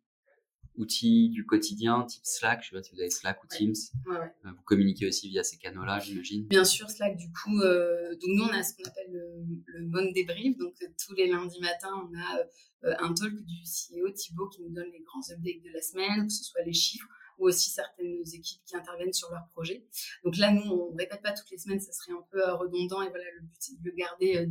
outils 0.77 1.29
du 1.29 1.45
quotidien, 1.45 2.03
type 2.03 2.25
Slack, 2.25 2.63
je 2.63 2.69
sais 2.69 2.75
pas 2.75 2.83
si 2.83 2.93
vous 2.93 2.99
avez 2.99 3.09
Slack 3.09 3.43
ou 3.43 3.47
Teams. 3.47 3.73
Ouais, 4.05 4.17
ouais. 4.17 4.33
Euh, 4.45 4.51
vous 4.55 4.63
communiquez 4.63 5.07
aussi 5.07 5.29
via 5.29 5.43
ces 5.43 5.57
canaux-là, 5.57 5.99
j'imagine. 5.99 6.47
Bien 6.47 6.63
sûr, 6.63 6.89
Slack, 6.89 7.17
du 7.17 7.27
coup, 7.31 7.59
euh, 7.61 8.11
donc 8.11 8.29
nous, 8.29 8.43
on 8.43 8.53
a 8.53 8.63
ce 8.63 8.75
qu'on 8.75 8.83
appelle 8.89 9.11
le, 9.11 9.45
le 9.65 9.87
Monday 9.87 10.23
Brief. 10.25 10.57
Donc, 10.57 10.73
euh, 10.81 10.87
tous 11.05 11.13
les 11.15 11.27
lundis 11.27 11.59
matins, 11.59 12.09
on 12.09 12.17
a 12.17 12.39
euh, 12.85 12.95
un 12.99 13.13
talk 13.13 13.33
du 13.33 13.63
CEO 13.63 14.09
Thibaut 14.11 14.49
qui 14.49 14.61
nous 14.61 14.69
donne 14.69 14.91
les 14.91 15.01
grands 15.01 15.21
updates 15.31 15.63
de 15.63 15.69
la 15.73 15.81
semaine, 15.81 16.27
que 16.27 16.33
ce 16.33 16.43
soit 16.43 16.63
les 16.63 16.73
chiffres 16.73 17.07
ou 17.37 17.47
aussi 17.47 17.69
certaines 17.69 18.21
équipes 18.33 18.61
qui 18.65 18.75
interviennent 18.75 19.13
sur 19.13 19.31
leur 19.31 19.47
projet. 19.49 19.85
Donc 20.23 20.37
là, 20.37 20.51
nous, 20.51 20.61
on 20.61 20.95
répète 20.95 21.21
pas 21.21 21.31
toutes 21.31 21.49
les 21.51 21.57
semaines, 21.57 21.79
ça 21.79 21.91
serait 21.91 22.11
un 22.11 22.25
peu 22.31 22.43
redondant 22.53 23.01
et 23.01 23.09
voilà, 23.09 23.25
le 23.35 23.41
but 23.41 23.57
c'est 23.59 23.79
de 23.79 23.85
le 23.85 23.91
garder 23.91 24.47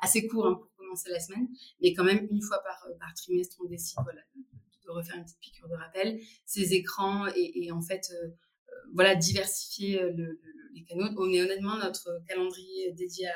assez 0.00 0.26
court 0.26 0.46
hein, 0.46 0.54
pour 0.54 0.74
commencer 0.76 1.10
la 1.10 1.20
semaine, 1.20 1.48
mais 1.80 1.92
quand 1.94 2.04
même 2.04 2.26
une 2.30 2.42
fois 2.42 2.62
par, 2.62 2.86
trimestre, 3.14 3.56
on 3.64 3.68
décide 3.68 3.98
voilà, 4.02 4.20
de 4.84 4.90
refaire 4.90 5.16
une 5.16 5.24
petite 5.24 5.40
piqûre 5.40 5.68
de 5.68 5.74
rappel, 5.74 6.20
ces 6.44 6.74
écrans 6.74 7.26
et, 7.34 7.70
en 7.72 7.82
fait, 7.82 8.10
euh, 8.12 8.26
euh 8.26 8.74
voilà, 8.94 9.14
diversifier 9.14 10.02
euh, 10.02 10.12
le, 10.12 10.24
le, 10.24 10.54
les 10.74 10.84
canaux. 10.84 11.08
On 11.16 11.22
honnêtement 11.22 11.76
notre 11.78 12.22
calendrier 12.28 12.92
dédié 12.92 13.28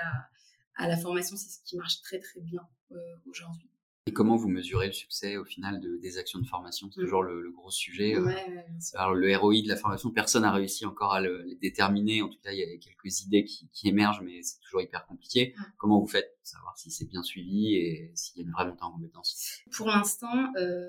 à, 0.77 0.89
la 0.89 0.97
formation, 0.97 1.37
c'est 1.37 1.49
ce 1.49 1.59
qui 1.65 1.77
marche 1.77 2.01
très 2.03 2.21
très 2.21 2.41
bien 2.41 2.61
euh, 2.93 2.97
aujourd'hui. 3.27 3.69
Et 4.09 4.13
comment 4.15 4.37
vous 4.37 4.49
mesurez 4.49 4.87
le 4.87 4.93
succès 4.93 5.37
au 5.37 5.45
final 5.45 5.81
de, 5.81 5.99
des 5.99 6.17
actions 6.17 6.39
de 6.39 6.47
formation? 6.47 6.89
C'est 6.91 6.99
mmh. 6.99 7.05
toujours 7.05 7.23
le, 7.23 7.43
le, 7.43 7.51
gros 7.53 7.71
sujet. 7.71 8.17
Ouais, 8.17 8.25
ouais, 8.25 8.65
Alors 8.95 9.15
le 9.15 9.37
ROI 9.37 9.61
de 9.61 9.69
la 9.69 9.77
formation, 9.77 10.11
personne 10.11 10.43
n'a 10.43 10.51
réussi 10.51 10.87
encore 10.87 11.13
à 11.13 11.21
le, 11.21 11.43
le, 11.43 11.57
déterminer. 11.57 12.23
En 12.23 12.31
tout 12.31 12.39
cas, 12.43 12.53
il 12.53 12.59
y 12.59 12.63
a 12.63 12.79
quelques 12.79 13.21
idées 13.21 13.45
qui, 13.45 13.69
qui 13.71 13.87
émergent, 13.87 14.23
mais 14.25 14.41
c'est 14.41 14.61
toujours 14.61 14.81
hyper 14.81 15.05
compliqué. 15.05 15.53
Mmh. 15.55 15.63
Comment 15.77 16.01
vous 16.01 16.07
faites 16.07 16.35
pour 16.39 16.47
savoir 16.47 16.79
si 16.79 16.91
c'est 16.91 17.05
bien 17.05 17.23
suivi 17.23 17.75
et 17.75 18.11
s'il 18.15 18.39
y 18.39 18.45
a 18.45 18.47
une 18.47 18.53
vraie 18.53 18.67
montée 18.67 18.83
en 18.83 18.93
compétences 18.93 19.61
Pour 19.77 19.89
l'instant, 19.89 20.55
euh, 20.57 20.89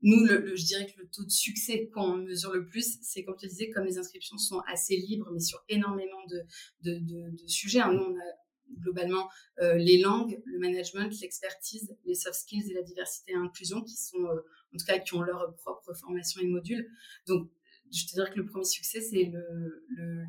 nous, 0.00 0.24
le, 0.24 0.38
le, 0.38 0.56
je 0.56 0.64
dirais 0.64 0.86
que 0.86 0.98
le 0.98 1.08
taux 1.08 1.24
de 1.24 1.30
succès 1.30 1.90
qu'on 1.92 2.16
mesure 2.16 2.54
le 2.54 2.64
plus, 2.64 2.98
c'est 3.02 3.22
comme 3.22 3.36
te 3.36 3.46
disais, 3.46 3.68
comme 3.68 3.84
les 3.84 3.98
inscriptions 3.98 4.38
sont 4.38 4.60
assez 4.66 4.96
libres, 4.96 5.28
mais 5.30 5.40
sur 5.40 5.62
énormément 5.68 6.24
de, 6.30 6.40
de, 6.84 6.98
de, 7.00 7.36
de 7.36 7.46
sujets. 7.48 7.80
Hein, 7.80 7.92
nous, 7.92 8.02
on 8.02 8.16
a 8.16 8.39
globalement 8.78 9.28
les 9.58 9.98
langues, 9.98 10.40
le 10.44 10.58
management, 10.58 11.12
l'expertise, 11.20 11.96
les 12.04 12.14
soft 12.14 12.38
skills 12.40 12.70
et 12.70 12.74
la 12.74 12.82
diversité 12.82 13.32
et 13.32 13.34
l'inclusion 13.34 13.82
qui 13.82 13.96
sont, 13.96 14.24
en 14.24 14.76
tout 14.78 14.86
cas, 14.86 14.98
qui 14.98 15.14
ont 15.14 15.22
leur 15.22 15.54
propre 15.56 15.92
formation 15.94 16.40
et 16.40 16.46
module. 16.46 16.88
Donc, 17.26 17.50
je 17.92 18.06
te 18.06 18.12
dirais 18.12 18.30
que 18.30 18.38
le 18.38 18.46
premier 18.46 18.64
succès, 18.64 19.00
c'est 19.00 19.32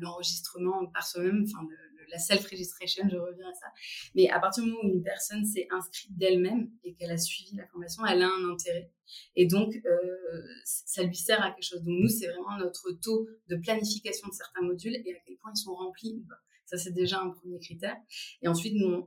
l'enregistrement 0.00 0.80
le, 0.80 0.92
par 0.92 1.06
soi-même, 1.06 1.44
enfin, 1.46 1.66
la 2.12 2.18
self-registration, 2.18 3.08
je 3.10 3.16
reviens 3.16 3.48
à 3.48 3.54
ça. 3.54 3.66
Mais 4.14 4.28
à 4.28 4.38
partir 4.38 4.64
du 4.64 4.70
moment 4.70 4.84
où 4.84 4.88
une 4.88 5.02
personne 5.02 5.44
s'est 5.44 5.66
inscrite 5.70 6.16
d'elle-même 6.16 6.70
et 6.84 6.94
qu'elle 6.94 7.10
a 7.10 7.18
suivi 7.18 7.56
la 7.56 7.66
formation, 7.66 8.04
elle 8.06 8.22
a 8.22 8.28
un 8.28 8.50
intérêt. 8.50 8.90
Et 9.34 9.46
donc, 9.46 9.74
euh, 9.74 10.42
ça 10.64 11.02
lui 11.02 11.16
sert 11.16 11.42
à 11.42 11.50
quelque 11.50 11.64
chose. 11.64 11.82
Donc, 11.82 11.98
nous, 12.00 12.08
c'est 12.08 12.28
vraiment 12.28 12.58
notre 12.58 12.92
taux 13.02 13.28
de 13.48 13.56
planification 13.56 14.28
de 14.28 14.34
certains 14.34 14.62
modules 14.62 14.94
et 14.94 15.14
à 15.14 15.18
quel 15.26 15.36
point 15.38 15.52
ils 15.54 15.60
sont 15.60 15.74
remplis 15.74 16.14
ou 16.22 16.28
pas. 16.28 16.40
Ça, 16.72 16.78
c'est 16.78 16.92
déjà 16.92 17.20
un 17.20 17.28
premier 17.28 17.58
critère. 17.58 17.96
Et 18.40 18.48
ensuite, 18.48 18.74
on, 18.82 19.04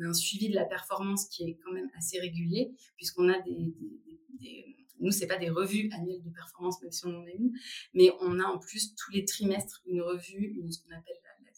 a 0.00 0.06
un 0.06 0.14
suivi 0.14 0.48
de 0.48 0.54
la 0.54 0.64
performance 0.64 1.26
qui 1.26 1.42
est 1.42 1.58
quand 1.64 1.72
même 1.72 1.90
assez 1.96 2.20
régulier, 2.20 2.72
puisqu'on 2.96 3.28
a 3.28 3.40
des, 3.40 3.74
des, 4.40 4.76
nous, 5.00 5.10
c'est 5.10 5.26
pas 5.26 5.36
des 5.36 5.50
revues 5.50 5.90
annuelles 5.92 6.22
de 6.22 6.30
performance, 6.30 6.80
même 6.82 6.92
si 6.92 7.04
on 7.04 7.18
en 7.18 7.24
a 7.24 7.30
une, 7.30 7.52
mais 7.94 8.12
on 8.20 8.38
a 8.38 8.44
en 8.44 8.58
plus 8.58 8.94
tous 8.94 9.10
les 9.10 9.24
trimestres 9.24 9.82
une 9.86 10.02
revue, 10.02 10.54
une, 10.56 10.70
ce 10.70 10.78
qu'on 10.78 10.94
appelle 10.94 11.16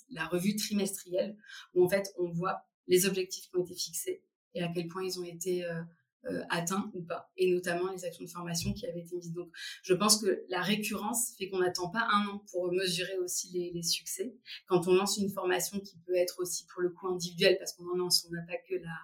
la, 0.08 0.26
revue 0.26 0.56
trimestrielle, 0.56 1.36
où 1.74 1.84
en 1.84 1.88
fait, 1.88 2.14
on 2.18 2.30
voit 2.30 2.62
les 2.88 3.04
objectifs 3.04 3.50
qui 3.50 3.56
ont 3.56 3.62
été 3.62 3.74
fixés 3.74 4.22
et 4.54 4.62
à 4.62 4.68
quel 4.68 4.88
point 4.88 5.04
ils 5.04 5.20
ont 5.20 5.24
été 5.24 5.66
euh, 5.66 5.82
atteint 6.50 6.90
ou 6.94 7.02
pas, 7.02 7.30
et 7.36 7.52
notamment 7.52 7.92
les 7.92 8.04
actions 8.04 8.24
de 8.24 8.30
formation 8.30 8.72
qui 8.72 8.86
avaient 8.86 9.00
été 9.00 9.16
mises. 9.16 9.32
Donc, 9.32 9.50
je 9.82 9.94
pense 9.94 10.20
que 10.20 10.44
la 10.48 10.60
récurrence 10.60 11.34
fait 11.38 11.48
qu'on 11.48 11.60
n'attend 11.60 11.88
pas 11.88 12.06
un 12.12 12.26
an 12.28 12.42
pour 12.50 12.72
mesurer 12.72 13.16
aussi 13.18 13.50
les, 13.72 13.82
succès. 13.82 14.34
Quand 14.66 14.88
on 14.88 14.94
lance 14.94 15.18
une 15.18 15.30
formation 15.30 15.78
qui 15.80 15.96
peut 16.06 16.16
être 16.16 16.40
aussi 16.40 16.66
pour 16.66 16.82
le 16.82 16.90
coup 16.90 17.08
individuelle, 17.08 17.56
parce 17.58 17.72
qu'on 17.72 17.88
en 17.88 17.96
lance, 17.96 18.26
on 18.28 18.34
n'a 18.34 18.42
pas 18.42 18.56
que 18.68 18.74
la 18.74 18.96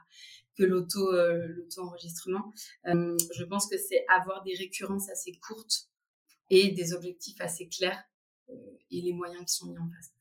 que 0.55 0.65
l'auto 0.65 1.15
euh, 1.15 1.47
l'auto 1.49 1.83
enregistrement. 1.83 2.53
Euh, 2.87 3.17
je 3.35 3.45
pense 3.45 3.67
que 3.67 3.79
c'est 3.79 4.05
avoir 4.09 4.43
des 4.43 4.55
récurrences 4.55 5.09
assez 5.09 5.33
courtes 5.37 5.89
et 6.51 6.73
des 6.73 6.93
objectifs 6.93 7.41
assez 7.41 7.69
clairs 7.69 8.03
et 8.91 9.01
les 9.01 9.13
moyens 9.13 9.45
qui 9.47 9.55
sont 9.55 9.67
mis 9.67 9.79
en 9.79 9.89
place. 9.89 10.13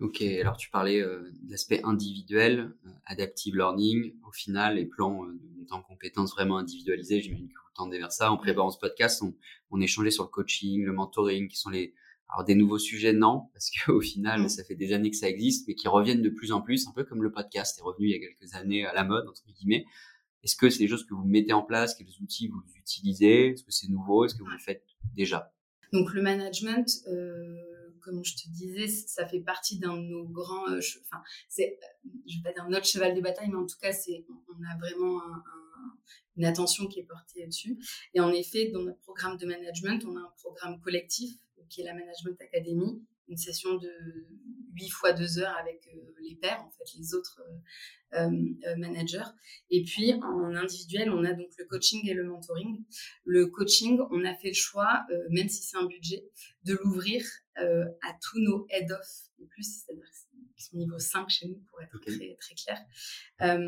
Ok, 0.00 0.22
alors 0.22 0.56
tu 0.56 0.70
parlais 0.70 1.00
euh, 1.00 1.28
de 1.42 1.50
l'aspect 1.50 1.80
individuel, 1.82 2.72
euh, 2.86 2.90
adaptive 3.04 3.56
learning. 3.56 4.14
Au 4.24 4.30
final, 4.30 4.76
les 4.76 4.86
plans 4.86 5.24
euh, 5.24 5.32
de 5.32 5.58
montée 5.58 5.72
en 5.72 5.82
compétences 5.82 6.30
vraiment 6.30 6.58
individualisés, 6.58 7.20
j'imagine 7.20 7.48
que 7.48 7.58
vous 7.58 7.74
tendez 7.74 7.98
vers 7.98 8.12
ça. 8.12 8.30
En 8.30 8.36
préparant 8.36 8.70
ce 8.70 8.78
podcast, 8.78 9.22
on, 9.22 9.34
on 9.72 9.80
échangeait 9.80 10.12
sur 10.12 10.22
le 10.22 10.28
coaching, 10.28 10.84
le 10.84 10.92
mentoring, 10.92 11.48
qui 11.48 11.56
sont 11.56 11.70
les 11.70 11.94
alors 12.30 12.44
des 12.44 12.54
nouveaux 12.54 12.78
sujets, 12.78 13.14
non, 13.14 13.48
parce 13.54 13.70
qu'au 13.70 14.02
final, 14.02 14.42
mmh. 14.42 14.48
ça 14.50 14.62
fait 14.62 14.74
des 14.74 14.92
années 14.92 15.10
que 15.10 15.16
ça 15.16 15.30
existe, 15.30 15.66
mais 15.66 15.74
qui 15.74 15.88
reviennent 15.88 16.20
de 16.20 16.28
plus 16.28 16.52
en 16.52 16.60
plus, 16.60 16.86
un 16.86 16.92
peu 16.92 17.02
comme 17.02 17.22
le 17.22 17.32
podcast 17.32 17.78
est 17.78 17.82
revenu 17.82 18.08
il 18.08 18.10
y 18.10 18.14
a 18.14 18.18
quelques 18.18 18.54
années 18.54 18.84
à 18.84 18.92
la 18.92 19.02
mode 19.02 19.26
entre 19.26 19.42
guillemets. 19.46 19.86
Est-ce 20.44 20.54
que 20.54 20.68
c'est 20.68 20.80
des 20.80 20.88
choses 20.88 21.06
que 21.06 21.14
vous 21.14 21.24
mettez 21.24 21.54
en 21.54 21.62
place, 21.62 21.94
quels 21.94 22.06
outils 22.22 22.48
vous 22.48 22.62
utilisez? 22.76 23.52
Est-ce 23.52 23.64
que 23.64 23.72
c'est 23.72 23.88
nouveau? 23.88 24.26
Est-ce 24.26 24.34
que 24.34 24.42
vous 24.42 24.50
le 24.50 24.58
faites 24.58 24.84
déjà? 25.16 25.52
Donc 25.92 26.12
le 26.12 26.22
management. 26.22 26.86
Euh 27.08 27.77
comme 28.08 28.24
je 28.24 28.34
te 28.34 28.48
disais, 28.48 28.88
ça 28.88 29.28
fait 29.28 29.40
partie 29.40 29.78
d'un 29.78 29.96
de 29.96 30.02
nos 30.02 30.26
grands, 30.26 30.68
euh, 30.70 30.80
enfin, 31.02 31.22
c'est, 31.48 31.78
je 32.26 32.36
vais 32.36 32.42
pas 32.42 32.52
dire 32.52 32.68
notre 32.68 32.86
cheval 32.86 33.14
de 33.14 33.20
bataille, 33.20 33.48
mais 33.48 33.56
en 33.56 33.66
tout 33.66 33.76
cas, 33.80 33.92
c'est, 33.92 34.24
on 34.48 34.64
a 34.64 34.78
vraiment 34.78 35.20
une 36.36 36.44
attention 36.44 36.86
qui 36.86 37.00
est 37.00 37.04
portée 37.04 37.46
dessus. 37.46 37.78
Et 38.14 38.20
en 38.20 38.32
effet, 38.32 38.70
dans 38.70 38.82
notre 38.82 39.00
programme 39.00 39.36
de 39.36 39.46
management, 39.46 40.04
on 40.06 40.16
a 40.16 40.20
un 40.20 40.32
programme 40.38 40.80
collectif 40.80 41.38
qui 41.68 41.82
est 41.82 41.84
la 41.84 41.94
Management 41.94 42.40
Academy, 42.40 43.04
une 43.28 43.36
session 43.36 43.74
de 43.76 43.90
8 44.74 44.88
fois 44.90 45.12
2 45.12 45.38
heures 45.38 45.56
avec 45.58 45.88
euh, 45.94 45.98
les 46.22 46.36
pairs, 46.36 46.62
en 46.62 46.70
fait, 46.70 46.84
les 46.98 47.14
autres 47.14 47.40
euh, 48.14 48.18
euh, 48.66 48.76
managers. 48.76 49.30
Et 49.70 49.82
puis, 49.84 50.14
en 50.14 50.54
individuel, 50.54 51.10
on 51.10 51.24
a 51.24 51.32
donc 51.32 51.50
le 51.58 51.64
coaching 51.66 52.08
et 52.08 52.14
le 52.14 52.24
mentoring. 52.24 52.84
Le 53.24 53.46
coaching, 53.46 54.00
on 54.10 54.24
a 54.24 54.34
fait 54.34 54.48
le 54.48 54.54
choix, 54.54 55.06
même 55.30 55.48
si 55.48 55.62
c'est 55.62 55.76
un 55.76 55.86
budget, 55.86 56.24
de 56.64 56.78
l'ouvrir 56.82 57.24
à 57.56 58.16
tous 58.22 58.40
nos 58.40 58.66
head-off 58.70 59.30
et 59.40 59.46
plus, 59.46 59.64
c'est-à-dire 59.64 60.04
niveau 60.72 60.98
5 60.98 61.28
chez 61.30 61.48
nous, 61.48 61.62
pour 61.70 61.80
être 61.80 61.98
très, 62.00 62.36
très 62.40 62.54
clair. 62.54 63.58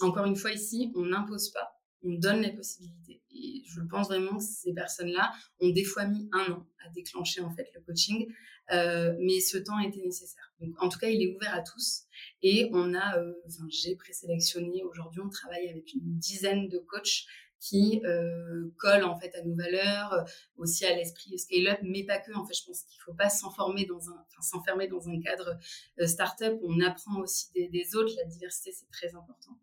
encore 0.00 0.26
une 0.26 0.36
fois, 0.36 0.52
ici, 0.52 0.92
on 0.94 1.06
n'impose 1.06 1.50
pas 1.50 1.76
on 2.06 2.14
donne 2.14 2.40
les 2.40 2.52
possibilités. 2.52 3.22
Et 3.34 3.62
je 3.66 3.80
pense 3.80 4.08
vraiment 4.08 4.38
que 4.38 4.44
ces 4.44 4.72
personnes-là 4.72 5.32
ont 5.60 5.70
des 5.70 5.84
fois 5.84 6.06
mis 6.06 6.28
un 6.32 6.52
an 6.52 6.66
à 6.84 6.90
déclencher 6.90 7.40
en 7.40 7.50
fait 7.50 7.68
le 7.74 7.80
coaching, 7.80 8.26
mais 8.70 9.40
ce 9.40 9.58
temps 9.58 9.78
était 9.78 10.00
nécessaire. 10.00 10.52
Donc 10.60 10.74
en 10.82 10.88
tout 10.88 10.98
cas, 10.98 11.08
il 11.08 11.22
est 11.22 11.34
ouvert 11.34 11.54
à 11.54 11.62
tous. 11.62 12.04
Et 12.42 12.70
on 12.72 12.94
a, 12.94 13.18
euh, 13.18 13.32
enfin, 13.46 13.66
j'ai 13.68 13.96
présélectionné 13.96 14.82
aujourd'hui, 14.84 15.20
on 15.20 15.28
travaille 15.28 15.68
avec 15.68 15.92
une 15.94 16.18
dizaine 16.18 16.68
de 16.68 16.78
coachs 16.78 17.26
qui 17.58 18.02
euh, 18.04 18.68
collent 18.78 19.04
en 19.04 19.18
fait 19.18 19.34
à 19.34 19.42
nos 19.42 19.56
valeurs, 19.56 20.24
aussi 20.56 20.84
à 20.84 20.94
l'esprit 20.94 21.38
scale-up, 21.38 21.78
mais 21.82 22.04
pas 22.04 22.18
que. 22.18 22.32
En 22.32 22.44
fait, 22.44 22.54
je 22.54 22.64
pense 22.64 22.82
qu'il 22.82 23.00
faut 23.00 23.14
pas 23.14 23.30
s'enfermer 23.30 23.86
dans 23.86 24.10
un, 24.10 24.24
enfin, 24.28 24.42
s'enfermer 24.42 24.88
dans 24.88 25.08
un 25.08 25.20
cadre 25.20 25.58
start-up. 26.04 26.58
On 26.62 26.80
apprend 26.80 27.20
aussi 27.20 27.50
des, 27.52 27.68
des, 27.68 27.96
autres. 27.96 28.14
La 28.16 28.24
diversité, 28.24 28.72
c'est 28.72 28.90
très 28.90 29.14
important. 29.14 29.56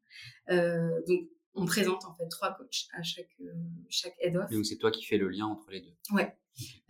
donc 1.07 1.29
on 1.55 1.65
présente 1.65 2.05
en 2.05 2.15
fait 2.15 2.27
trois 2.29 2.53
coachs 2.53 2.87
à 2.93 3.03
chaque, 3.03 3.29
euh, 3.41 3.53
chaque 3.89 4.15
head-off. 4.19 4.49
Donc 4.49 4.65
c'est 4.65 4.77
toi 4.77 4.91
qui 4.91 5.03
fais 5.03 5.17
le 5.17 5.29
lien 5.29 5.45
entre 5.45 5.69
les 5.71 5.81
deux. 5.81 5.93
Ouais. 6.11 6.35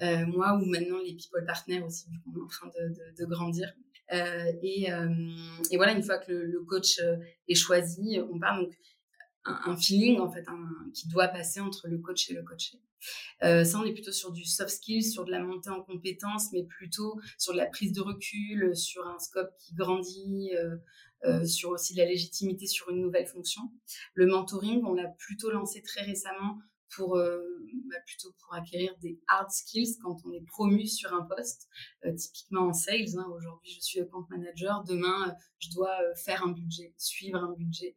Euh, 0.01 0.25
moi 0.25 0.53
ou 0.55 0.65
maintenant 0.65 0.99
les 0.99 1.13
people 1.15 1.45
partners 1.45 1.81
aussi, 1.81 2.09
vu 2.09 2.19
qu'on 2.19 2.37
est 2.37 2.43
en 2.43 2.47
train 2.47 2.67
de, 2.67 3.23
de, 3.23 3.25
grandir. 3.25 3.73
Euh, 4.11 4.51
et, 4.61 4.89
et, 5.71 5.77
voilà, 5.77 5.93
une 5.93 6.03
fois 6.03 6.17
que 6.17 6.31
le, 6.31 6.63
coach 6.65 6.99
est 7.47 7.55
choisi, 7.55 8.19
on 8.29 8.39
parle 8.39 8.65
donc 8.65 8.73
un, 9.45 9.75
feeling 9.75 10.19
en 10.19 10.29
fait 10.31 10.45
qui 10.93 11.07
doit 11.07 11.27
passer 11.27 11.59
entre 11.59 11.87
le 11.87 11.97
coach 11.97 12.29
et 12.29 12.33
le 12.33 12.43
coaché. 12.43 12.79
ça, 13.41 13.79
on 13.79 13.83
est 13.83 13.93
plutôt 13.93 14.11
sur 14.11 14.31
du 14.31 14.45
soft 14.45 14.69
skills, 14.69 15.03
sur 15.03 15.25
de 15.25 15.31
la 15.31 15.41
montée 15.41 15.69
en 15.69 15.81
compétences, 15.81 16.51
mais 16.53 16.63
plutôt 16.63 17.19
sur 17.37 17.53
de 17.53 17.57
la 17.57 17.65
prise 17.65 17.91
de 17.91 18.01
recul, 18.01 18.75
sur 18.75 19.05
un 19.07 19.19
scope 19.19 19.51
qui 19.59 19.73
grandit, 19.75 20.51
euh, 21.25 21.45
sur 21.45 21.69
aussi 21.69 21.95
la 21.95 22.05
légitimité 22.05 22.67
sur 22.67 22.89
une 22.89 22.99
nouvelle 22.99 23.27
fonction. 23.27 23.61
Le 24.13 24.25
mentoring, 24.25 24.83
on 24.83 24.93
l'a 24.93 25.07
plutôt 25.07 25.51
lancé 25.51 25.81
très 25.81 26.01
récemment 26.01 26.59
pour 26.89 27.15
euh, 27.15 27.39
bah, 27.89 27.95
plutôt 28.05 28.35
pour 28.39 28.53
acquérir 28.53 28.93
des 29.01 29.21
hard 29.27 29.49
skills 29.49 29.97
quand 30.03 30.17
on 30.25 30.33
est 30.33 30.45
promu 30.45 30.85
sur 30.85 31.13
un 31.13 31.21
poste, 31.21 31.69
euh, 32.05 32.13
typiquement 32.13 32.67
en 32.67 32.73
sales. 32.73 33.17
Hein, 33.17 33.25
Aujourd'hui, 33.33 33.71
je 33.71 33.79
suis 33.79 34.01
account 34.01 34.25
manager. 34.29 34.83
Demain, 34.83 35.33
je 35.59 35.69
dois 35.69 35.97
faire 36.25 36.43
un 36.43 36.51
budget, 36.51 36.93
suivre 36.97 37.41
un 37.41 37.53
budget, 37.53 37.95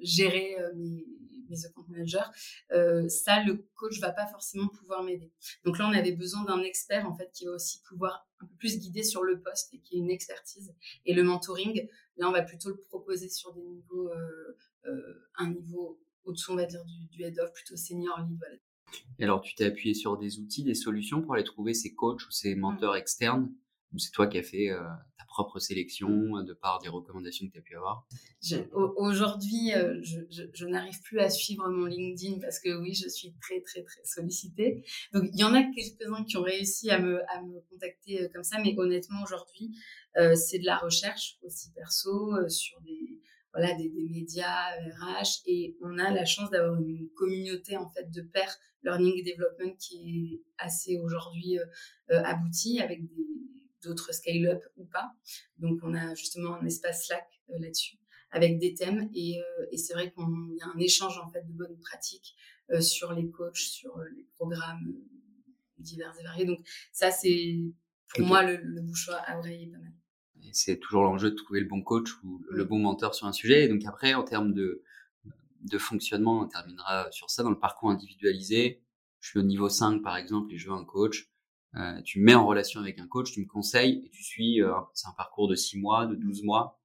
gérer 0.00 0.56
mes, 0.74 1.06
mes 1.48 1.66
account 1.66 1.84
managers. 1.88 3.08
ça, 3.08 3.42
le 3.44 3.66
coach 3.74 4.00
va 4.00 4.12
pas 4.12 4.26
forcément 4.26 4.68
pouvoir 4.68 5.02
m'aider. 5.02 5.32
Donc 5.64 5.78
là, 5.78 5.88
on 5.88 5.92
avait 5.92 6.12
besoin 6.12 6.44
d'un 6.44 6.62
expert 6.62 7.06
en 7.06 7.14
fait 7.14 7.30
qui 7.32 7.46
va 7.46 7.52
aussi 7.52 7.80
pouvoir 7.88 8.26
un 8.40 8.46
peu 8.46 8.54
plus 8.56 8.78
guider 8.78 9.02
sur 9.02 9.22
le 9.22 9.40
poste 9.40 9.72
et 9.74 9.78
qui 9.78 9.96
ait 9.96 10.00
une 10.00 10.10
expertise. 10.10 10.74
Et 11.04 11.14
le 11.14 11.22
mentoring, 11.22 11.88
Là, 12.18 12.28
on 12.28 12.32
va 12.32 12.42
plutôt 12.42 12.70
le 12.70 12.76
proposer 12.76 13.28
sur 13.28 13.52
des 13.52 13.62
niveaux, 13.62 14.08
euh, 14.08 14.56
euh, 14.86 15.28
un 15.36 15.50
niveau 15.50 16.00
au-dessous, 16.24 16.52
on 16.52 16.56
va 16.56 16.64
dire, 16.64 16.82
du, 16.84 17.22
head-off, 17.22 17.52
plutôt 17.52 17.76
senior 17.76 18.20
lead. 18.20 18.40
Et 19.18 19.24
alors, 19.24 19.42
tu 19.42 19.54
t'es 19.54 19.66
appuyé 19.66 19.94
sur 19.94 20.16
des 20.16 20.38
outils, 20.38 20.64
des 20.64 20.74
solutions 20.74 21.20
pour 21.20 21.34
aller 21.34 21.44
trouver 21.44 21.74
ces 21.74 21.94
coachs 21.94 22.26
ou 22.26 22.30
ces 22.30 22.54
mentors 22.54 22.94
mmh. 22.94 22.98
externes? 22.98 23.52
Ou 23.92 23.98
c'est 23.98 24.10
toi 24.10 24.26
qui 24.26 24.38
as 24.38 24.42
fait 24.42 24.70
euh, 24.70 24.80
ta 25.18 25.24
propre 25.26 25.58
sélection 25.58 26.08
de 26.42 26.52
par 26.54 26.80
des 26.80 26.88
recommandations 26.88 27.46
que 27.46 27.52
tu 27.52 27.58
as 27.58 27.62
pu 27.62 27.76
avoir? 27.76 28.06
Aujourd'hui, 28.96 29.72
je, 30.02 30.66
n'arrive 30.66 31.00
plus 31.02 31.20
à 31.20 31.30
suivre 31.30 31.68
mon 31.68 31.86
LinkedIn 31.86 32.40
parce 32.40 32.60
que 32.60 32.80
oui, 32.80 32.94
je 32.94 33.08
suis 33.08 33.34
très, 33.40 33.60
très, 33.60 33.82
très 33.82 34.04
sollicitée. 34.04 34.84
Donc, 35.12 35.24
il 35.32 35.38
y 35.38 35.44
en 35.44 35.54
a 35.54 35.62
quelques-uns 35.62 36.24
qui 36.24 36.36
ont 36.36 36.42
réussi 36.42 36.90
à 36.90 36.98
me, 36.98 37.20
à 37.30 37.42
me 37.42 37.60
contacter 37.70 38.28
comme 38.34 38.44
ça, 38.44 38.58
mais 38.62 38.74
honnêtement, 38.78 39.22
aujourd'hui, 39.22 39.72
euh, 40.18 40.34
c'est 40.34 40.58
de 40.58 40.64
la 40.64 40.78
recherche 40.78 41.36
aussi 41.42 41.70
perso 41.72 42.34
euh, 42.34 42.48
sur 42.48 42.80
des 42.80 43.20
voilà 43.52 43.74
des, 43.74 43.88
des, 43.88 44.04
médias 44.04 44.70
RH 45.00 45.42
et 45.46 45.76
on 45.82 45.98
a 45.98 46.10
la 46.10 46.24
chance 46.24 46.50
d'avoir 46.50 46.80
une 46.80 47.08
communauté 47.16 47.76
en 47.76 47.88
fait 47.88 48.10
de 48.10 48.20
pairs 48.20 48.54
learning 48.82 49.24
development 49.24 49.76
qui 49.78 50.32
est 50.34 50.42
assez 50.58 50.98
aujourd'hui 50.98 51.58
euh, 51.58 52.22
aboutie 52.22 52.80
avec 52.80 53.00
d'autres 53.86 54.12
scale-up 54.12 54.62
ou 54.76 54.84
pas. 54.84 55.12
Donc 55.58 55.78
on 55.82 55.94
a 55.94 56.14
justement 56.14 56.56
un 56.56 56.66
espace 56.66 57.06
Slack 57.06 57.26
là-dessus 57.48 57.98
avec 58.30 58.58
des 58.58 58.74
thèmes 58.74 59.08
et, 59.14 59.40
et 59.70 59.78
c'est 59.78 59.94
vrai 59.94 60.12
qu'il 60.12 60.24
y 60.58 60.62
a 60.62 60.66
un 60.66 60.78
échange 60.78 61.18
en 61.18 61.30
fait 61.30 61.46
de 61.46 61.52
bonnes 61.52 61.78
pratiques 61.78 62.34
sur 62.80 63.12
les 63.12 63.30
coachs, 63.30 63.56
sur 63.56 63.96
les 64.16 64.24
programmes 64.34 64.94
divers 65.78 66.12
et 66.20 66.24
variés. 66.24 66.44
Donc 66.44 66.58
ça 66.92 67.10
c'est 67.12 67.56
pour 68.08 68.26
moi 68.26 68.42
le, 68.42 68.56
le 68.56 68.82
à 69.26 69.38
oreille 69.38 69.64
est 69.64 69.70
pas 69.70 69.78
mal 69.78 69.92
c'est 70.52 70.78
toujours 70.78 71.02
l'enjeu 71.02 71.30
de 71.30 71.36
trouver 71.36 71.60
le 71.60 71.66
bon 71.66 71.82
coach 71.82 72.10
ou 72.22 72.44
le 72.50 72.64
bon 72.64 72.78
mentor 72.78 73.14
sur 73.14 73.26
un 73.26 73.32
sujet. 73.32 73.64
Et 73.64 73.68
donc 73.68 73.84
après, 73.86 74.14
en 74.14 74.22
termes 74.22 74.52
de, 74.52 74.82
de 75.62 75.78
fonctionnement, 75.78 76.40
on 76.40 76.46
terminera 76.46 77.10
sur 77.10 77.30
ça 77.30 77.42
dans 77.42 77.50
le 77.50 77.58
parcours 77.58 77.90
individualisé. 77.90 78.82
Je 79.20 79.30
suis 79.30 79.38
au 79.38 79.42
niveau 79.42 79.68
5 79.68 80.02
par 80.02 80.16
exemple 80.16 80.52
et 80.52 80.58
je 80.58 80.68
veux 80.68 80.74
un 80.74 80.84
coach. 80.84 81.30
Euh, 81.76 82.00
tu 82.02 82.20
me 82.20 82.24
mets 82.24 82.34
en 82.34 82.46
relation 82.46 82.80
avec 82.80 82.98
un 82.98 83.06
coach, 83.06 83.32
tu 83.32 83.40
me 83.40 83.46
conseilles 83.46 84.02
et 84.06 84.10
tu 84.10 84.22
suis, 84.22 84.62
euh, 84.62 84.72
c'est 84.94 85.08
un 85.08 85.12
parcours 85.12 85.48
de 85.48 85.54
6 85.54 85.78
mois, 85.78 86.06
de 86.06 86.14
12 86.14 86.42
mois. 86.42 86.80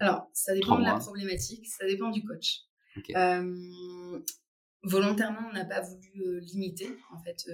Alors, 0.00 0.28
ça 0.32 0.54
dépend 0.54 0.78
de 0.78 0.84
la 0.84 0.98
problématique, 0.98 1.66
ça 1.68 1.86
dépend 1.86 2.10
du 2.10 2.24
coach. 2.24 2.62
Euh, 3.14 4.20
volontairement, 4.82 5.48
on 5.50 5.52
n'a 5.52 5.64
pas 5.64 5.82
voulu 5.82 6.40
limiter, 6.40 6.88
en 7.12 7.18
fait. 7.18 7.46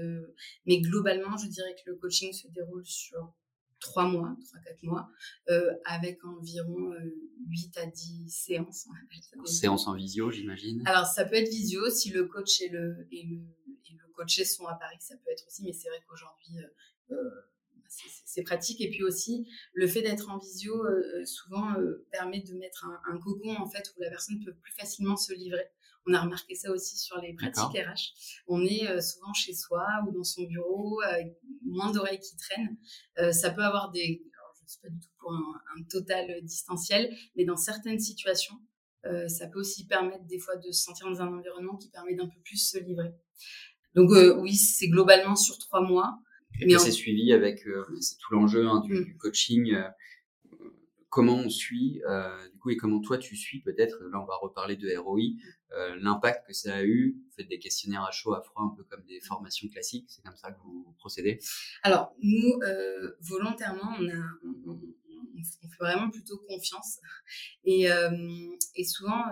mais 0.67 0.81
globalement, 0.81 1.37
je 1.37 1.47
dirais 1.49 1.75
que 1.75 1.91
le 1.91 1.97
coaching 1.97 2.33
se 2.33 2.49
déroule 2.49 2.87
sur 2.87 3.35
trois 3.81 4.07
mois, 4.07 4.37
trois, 4.45 4.61
quatre 4.61 4.83
mois, 4.83 5.11
euh, 5.49 5.73
avec 5.85 6.25
environ 6.25 6.93
euh, 6.93 7.15
8 7.49 7.79
à 7.79 7.87
10 7.87 8.31
séances. 8.31 8.87
Séances 9.47 9.89
en 9.89 9.95
visio, 9.95 10.31
j'imagine. 10.31 10.83
Alors, 10.87 11.07
ça 11.07 11.25
peut 11.25 11.37
être 11.37 11.49
visio 11.49 11.91
si 11.91 12.11
le 12.11 12.27
coach 12.27 12.61
et 12.61 12.69
le, 12.69 13.09
et 13.11 13.25
le, 13.25 13.37
et 13.37 13.95
le 13.95 14.13
coaché 14.13 14.45
sont 14.45 14.67
à 14.67 14.75
Paris, 14.75 14.99
ça 15.01 15.17
peut 15.17 15.31
être 15.31 15.47
aussi, 15.47 15.65
mais 15.65 15.73
c'est 15.73 15.89
vrai 15.89 16.03
qu'aujourd'hui, 16.07 16.59
euh, 17.11 17.31
c'est 17.89 18.43
pratique. 18.43 18.81
Et 18.81 18.91
puis 18.91 19.03
aussi, 19.03 19.49
le 19.73 19.89
fait 19.89 20.03
d'être 20.03 20.31
en 20.31 20.39
visio, 20.39 20.85
souvent, 21.25 21.75
permet 22.13 22.41
de 22.41 22.55
mettre 22.55 22.87
un, 22.87 23.01
un, 23.13 23.19
cocon, 23.19 23.57
en 23.57 23.69
fait, 23.69 23.93
où 23.97 24.01
la 24.01 24.11
personne 24.11 24.39
peut 24.45 24.55
plus 24.55 24.73
facilement 24.73 25.17
se 25.17 25.33
livrer. 25.33 25.69
On 26.07 26.15
a 26.15 26.23
remarqué 26.23 26.55
ça 26.55 26.71
aussi 26.71 26.97
sur 26.99 27.21
les 27.21 27.35
pratiques 27.35 27.77
RH. 27.77 28.43
On 28.47 28.65
est 28.65 28.89
euh, 28.89 29.01
souvent 29.01 29.33
chez 29.35 29.55
soi 29.55 29.87
ou 30.07 30.13
dans 30.13 30.25
son 30.25 30.45
bureau, 30.45 31.01
avec 31.03 31.37
moins 31.63 31.93
d'oreilles 31.93 32.21
qui 32.21 32.37
traînent. 32.37 32.77
Euh, 33.19 33.33
ça 33.33 33.51
peut 33.51 33.63
avoir 33.63 33.91
des, 33.91 34.23
je 34.59 34.65
ne 34.65 34.69
suis 34.69 34.81
pas 34.81 34.89
du 34.89 34.99
tout 34.99 35.11
pour 35.19 35.33
un, 35.33 35.83
total 35.91 36.43
distanciel, 36.43 37.15
mais 37.37 37.45
dans 37.45 37.57
certaines 37.57 37.99
situations, 37.99 38.57
euh, 39.07 39.29
ça 39.29 39.47
peut 39.49 39.61
aussi 39.61 39.87
permettre 39.87 40.25
des 40.25 40.39
fois 40.39 40.57
de 40.57 40.71
se 40.73 40.83
sentir 40.85 41.09
dans 41.09 41.21
un 41.21 41.29
environnement 41.29 41.77
qui 41.77 41.91
permet 41.91 42.15
d'un 42.15 42.29
peu 42.29 42.41
plus 42.45 42.57
se 42.57 42.79
livrer. 42.79 43.13
Donc 43.95 44.11
oui, 44.39 44.55
c'est 44.55 44.89
globalement 44.89 45.37
sur 45.37 45.59
trois 45.59 45.83
mois. 45.83 46.19
Et 46.61 46.79
c'est 46.79 46.93
suivi 46.93 47.33
avec, 47.33 47.65
c'est 48.01 48.17
tout 48.19 48.35
l'enjeu 48.35 48.67
hein, 48.67 48.81
du, 48.81 48.95
mmh. 48.95 49.05
du, 49.05 49.17
coaching 49.17 49.77
comment 51.11 51.37
on 51.37 51.51
suit, 51.51 52.01
euh, 52.09 52.49
et 52.69 52.77
comment 52.77 53.01
toi 53.01 53.17
tu 53.17 53.37
suis 53.37 53.61
peut-être, 53.61 54.03
là 54.13 54.21
on 54.21 54.27
va 54.27 54.37
reparler 54.37 54.77
de 54.77 54.95
ROI, 54.97 55.21
euh, 55.73 55.97
l'impact 56.01 56.47
que 56.49 56.53
ça 56.53 56.77
a 56.77 56.83
eu, 56.83 57.17
vous 57.17 57.33
faites 57.37 57.49
des 57.49 57.59
questionnaires 57.59 58.03
à 58.03 58.11
chaud, 58.11 58.35
à 58.35 58.43
froid, 58.43 58.65
un 58.65 58.75
peu 58.77 58.85
comme 58.85 59.05
des 59.05 59.21
formations 59.21 59.69
classiques, 59.69 60.07
c'est 60.09 60.23
comme 60.23 60.37
ça 60.37 60.51
que 60.51 60.59
vous 60.61 60.95
procédez? 60.99 61.39
Alors, 61.83 62.15
nous, 62.21 62.61
euh, 62.63 63.13
volontairement, 63.21 63.97
on, 63.99 65.43
fait 65.43 65.77
vraiment 65.79 66.11
plutôt 66.11 66.37
confiance. 66.49 66.99
Et, 67.65 67.91
euh, 67.91 68.11
et 68.75 68.85
souvent, 68.85 69.25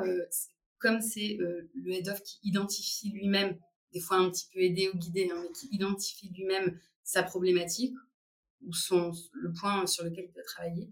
comme 0.78 1.02
c'est 1.02 1.36
le 1.38 1.92
head-off 1.92 2.22
qui 2.22 2.38
identifie 2.44 3.10
lui-même, 3.10 3.58
des 3.92 4.00
fois 4.00 4.16
un 4.16 4.30
petit 4.30 4.48
peu 4.50 4.60
aidé 4.60 4.88
ou 4.88 4.96
guidé, 4.96 5.28
hein, 5.30 5.42
mais 5.42 5.52
qui 5.52 5.68
identifie 5.70 6.30
lui-même 6.30 6.80
sa 7.02 7.22
problématique, 7.22 7.94
ou 8.66 8.72
son, 8.72 9.12
le 9.34 9.52
point 9.52 9.86
sur 9.86 10.04
lequel 10.04 10.24
il 10.28 10.32
peut 10.32 10.42
travailler. 10.46 10.88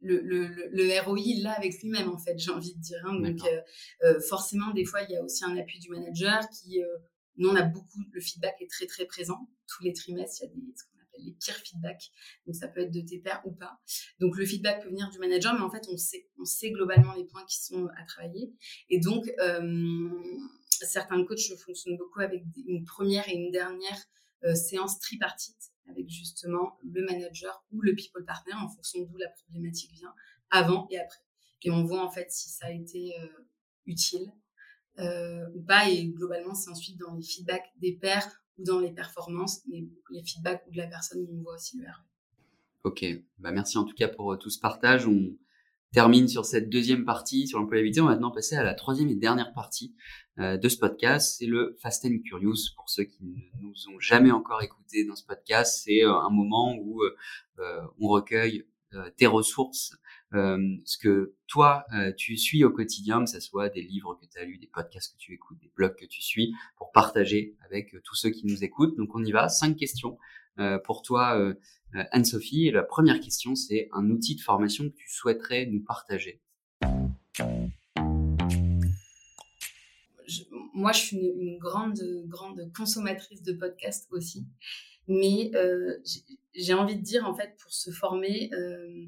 Le, 0.00 0.20
le, 0.20 0.46
le, 0.70 1.00
ROI, 1.02 1.18
il 1.18 1.42
l'a 1.42 1.52
avec 1.52 1.80
lui-même, 1.82 2.08
en 2.08 2.18
fait, 2.18 2.38
j'ai 2.38 2.50
envie 2.50 2.74
de 2.74 2.80
dire. 2.80 2.98
Hein. 3.04 3.18
Donc, 3.20 3.44
euh, 3.44 3.60
euh, 4.04 4.20
forcément, 4.20 4.72
des 4.72 4.84
fois, 4.84 5.02
il 5.02 5.10
y 5.10 5.16
a 5.16 5.22
aussi 5.22 5.44
un 5.44 5.56
appui 5.56 5.78
du 5.78 5.90
manager 5.90 6.48
qui, 6.50 6.82
euh, 6.82 6.86
nous, 7.36 7.48
on 7.48 7.56
a 7.56 7.62
beaucoup, 7.62 8.00
le 8.12 8.20
feedback 8.20 8.56
est 8.60 8.70
très, 8.70 8.86
très 8.86 9.06
présent. 9.06 9.48
Tous 9.66 9.82
les 9.82 9.92
trimestres, 9.92 10.42
il 10.42 10.44
y 10.44 10.48
a 10.48 10.54
des, 10.54 10.74
ce 10.76 10.84
qu'on 10.84 11.02
appelle 11.02 11.24
les 11.24 11.32
pires 11.32 11.56
feedbacks. 11.56 12.10
Donc, 12.46 12.54
ça 12.54 12.68
peut 12.68 12.80
être 12.80 12.92
de 12.92 13.00
tes 13.00 13.18
pairs 13.18 13.42
ou 13.44 13.52
pas. 13.52 13.78
Donc, 14.20 14.36
le 14.36 14.46
feedback 14.46 14.82
peut 14.82 14.88
venir 14.88 15.10
du 15.10 15.18
manager, 15.18 15.54
mais 15.54 15.60
en 15.60 15.70
fait, 15.70 15.86
on 15.90 15.96
sait, 15.96 16.28
on 16.38 16.44
sait 16.44 16.70
globalement 16.70 17.14
les 17.14 17.24
points 17.24 17.44
qui 17.46 17.62
sont 17.62 17.88
à 17.96 18.04
travailler. 18.04 18.52
Et 18.88 19.00
donc, 19.00 19.30
euh, 19.40 20.10
certains 20.70 21.22
coachs 21.24 21.56
fonctionnent 21.64 21.96
beaucoup 21.96 22.20
avec 22.20 22.42
une 22.66 22.84
première 22.84 23.28
et 23.28 23.34
une 23.34 23.50
dernière 23.50 23.98
séance 24.54 25.00
tripartite 25.00 25.72
avec 25.88 26.08
justement 26.08 26.78
le 26.82 27.04
manager 27.04 27.64
ou 27.72 27.80
le 27.80 27.94
people 27.94 28.24
partner 28.24 28.54
en 28.54 28.68
fonction 28.68 29.04
d'où 29.04 29.16
la 29.16 29.28
problématique 29.28 29.92
vient, 29.92 30.14
avant 30.50 30.86
et 30.90 30.98
après. 30.98 31.20
Et 31.62 31.70
on 31.70 31.84
voit 31.84 32.04
en 32.04 32.10
fait 32.10 32.30
si 32.30 32.48
ça 32.48 32.66
a 32.66 32.70
été 32.70 33.18
euh, 33.20 33.26
utile 33.86 34.32
euh, 34.98 35.46
ou 35.54 35.62
pas. 35.62 35.88
Et 35.90 36.06
globalement, 36.06 36.54
c'est 36.54 36.70
ensuite 36.70 36.98
dans 36.98 37.14
les 37.14 37.22
feedbacks 37.22 37.72
des 37.78 37.92
pairs 37.92 38.44
ou 38.58 38.64
dans 38.64 38.78
les 38.78 38.92
performances, 38.92 39.62
les 39.66 40.24
feedbacks 40.24 40.70
de 40.70 40.76
la 40.76 40.86
personne, 40.86 41.26
on 41.30 41.42
voit 41.42 41.54
aussi 41.54 41.78
le 41.78 41.84
RE. 41.84 42.06
Ok, 42.84 43.04
bah 43.38 43.50
merci 43.50 43.78
en 43.78 43.84
tout 43.84 43.96
cas 43.96 44.06
pour 44.06 44.32
euh, 44.32 44.36
tout 44.36 44.48
ce 44.48 44.60
partage. 44.60 45.08
Termine 45.96 46.28
sur 46.28 46.44
cette 46.44 46.68
deuxième 46.68 47.06
partie 47.06 47.48
sur 47.48 47.58
l'employabilité. 47.58 48.02
On 48.02 48.04
va 48.04 48.10
maintenant 48.10 48.30
passer 48.30 48.54
à 48.54 48.62
la 48.62 48.74
troisième 48.74 49.08
et 49.08 49.14
dernière 49.14 49.54
partie 49.54 49.94
euh, 50.38 50.58
de 50.58 50.68
ce 50.68 50.76
podcast. 50.76 51.36
C'est 51.38 51.46
le 51.46 51.74
Fast 51.80 52.04
and 52.04 52.18
Curious. 52.22 52.74
Pour 52.76 52.90
ceux 52.90 53.04
qui 53.04 53.24
ne 53.24 53.62
nous 53.62 53.72
ont 53.88 53.98
jamais 53.98 54.30
encore 54.30 54.60
écouté 54.62 55.06
dans 55.06 55.16
ce 55.16 55.24
podcast, 55.24 55.80
c'est 55.86 56.04
euh, 56.04 56.12
un 56.12 56.28
moment 56.28 56.76
où 56.78 57.02
euh, 57.02 57.80
on 57.98 58.08
recueille 58.08 58.66
tes 59.16 59.26
ressources, 59.26 59.96
ce 60.32 60.98
que 60.98 61.34
toi 61.48 61.84
tu 62.16 62.36
suis 62.38 62.64
au 62.64 62.70
quotidien, 62.70 63.24
que 63.24 63.30
ce 63.30 63.40
soit 63.40 63.68
des 63.68 63.82
livres 63.82 64.18
que 64.20 64.26
tu 64.26 64.38
as 64.38 64.44
lus, 64.44 64.58
des 64.58 64.68
podcasts 64.68 65.12
que 65.12 65.18
tu 65.18 65.34
écoutes, 65.34 65.58
des 65.60 65.70
blogs 65.76 65.96
que 65.96 66.06
tu 66.06 66.22
suis, 66.22 66.54
pour 66.78 66.92
partager 66.92 67.56
avec 67.66 67.94
tous 68.04 68.14
ceux 68.14 68.30
qui 68.30 68.46
nous 68.46 68.64
écoutent. 68.64 68.96
Donc 68.96 69.14
on 69.14 69.22
y 69.22 69.32
va. 69.32 69.48
Cinq 69.48 69.76
questions 69.76 70.18
pour 70.84 71.02
toi 71.02 71.38
euh, 71.96 72.04
Anne-Sophie, 72.10 72.70
la 72.70 72.82
première 72.82 73.20
question, 73.20 73.54
c'est 73.54 73.88
un 73.92 74.10
outil 74.10 74.34
de 74.34 74.40
formation 74.40 74.88
que 74.88 74.94
tu 74.96 75.10
souhaiterais 75.10 75.66
nous 75.66 75.82
partager. 75.82 76.40
moi, 80.74 80.92
je 80.92 80.98
suis 80.98 81.16
une, 81.16 81.56
grande, 81.56 81.98
grande 82.26 82.70
consommatrice 82.76 83.42
de 83.42 83.54
podcasts 83.54 84.08
aussi. 84.10 84.44
Mais 85.08 85.50
euh, 85.54 85.96
j'ai 86.54 86.74
envie 86.74 86.96
de 86.96 87.00
dire, 87.00 87.24
en 87.24 87.34
fait, 87.34 87.56
pour 87.62 87.72
se 87.72 87.90
former, 87.90 88.50
euh, 88.52 89.06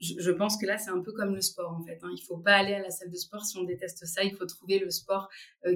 je, 0.00 0.30
pense 0.30 0.56
que 0.56 0.66
là, 0.66 0.78
c'est 0.78 0.90
un 0.90 1.00
peu 1.00 1.12
comme 1.12 1.34
le 1.34 1.40
sport, 1.40 1.72
en 1.72 1.84
fait. 1.84 1.98
Hein. 2.02 2.10
Il 2.12 2.20
ne 2.20 2.26
faut 2.26 2.36
pas 2.36 2.54
aller 2.54 2.74
à 2.74 2.80
la 2.80 2.90
salle 2.90 3.10
de 3.10 3.16
sport 3.16 3.44
si 3.44 3.56
on 3.58 3.64
déteste 3.64 4.06
ça. 4.06 4.22
Il 4.22 4.36
faut 4.36 4.46
trouver 4.46 4.78
le 4.78 4.90
sport 4.90 5.28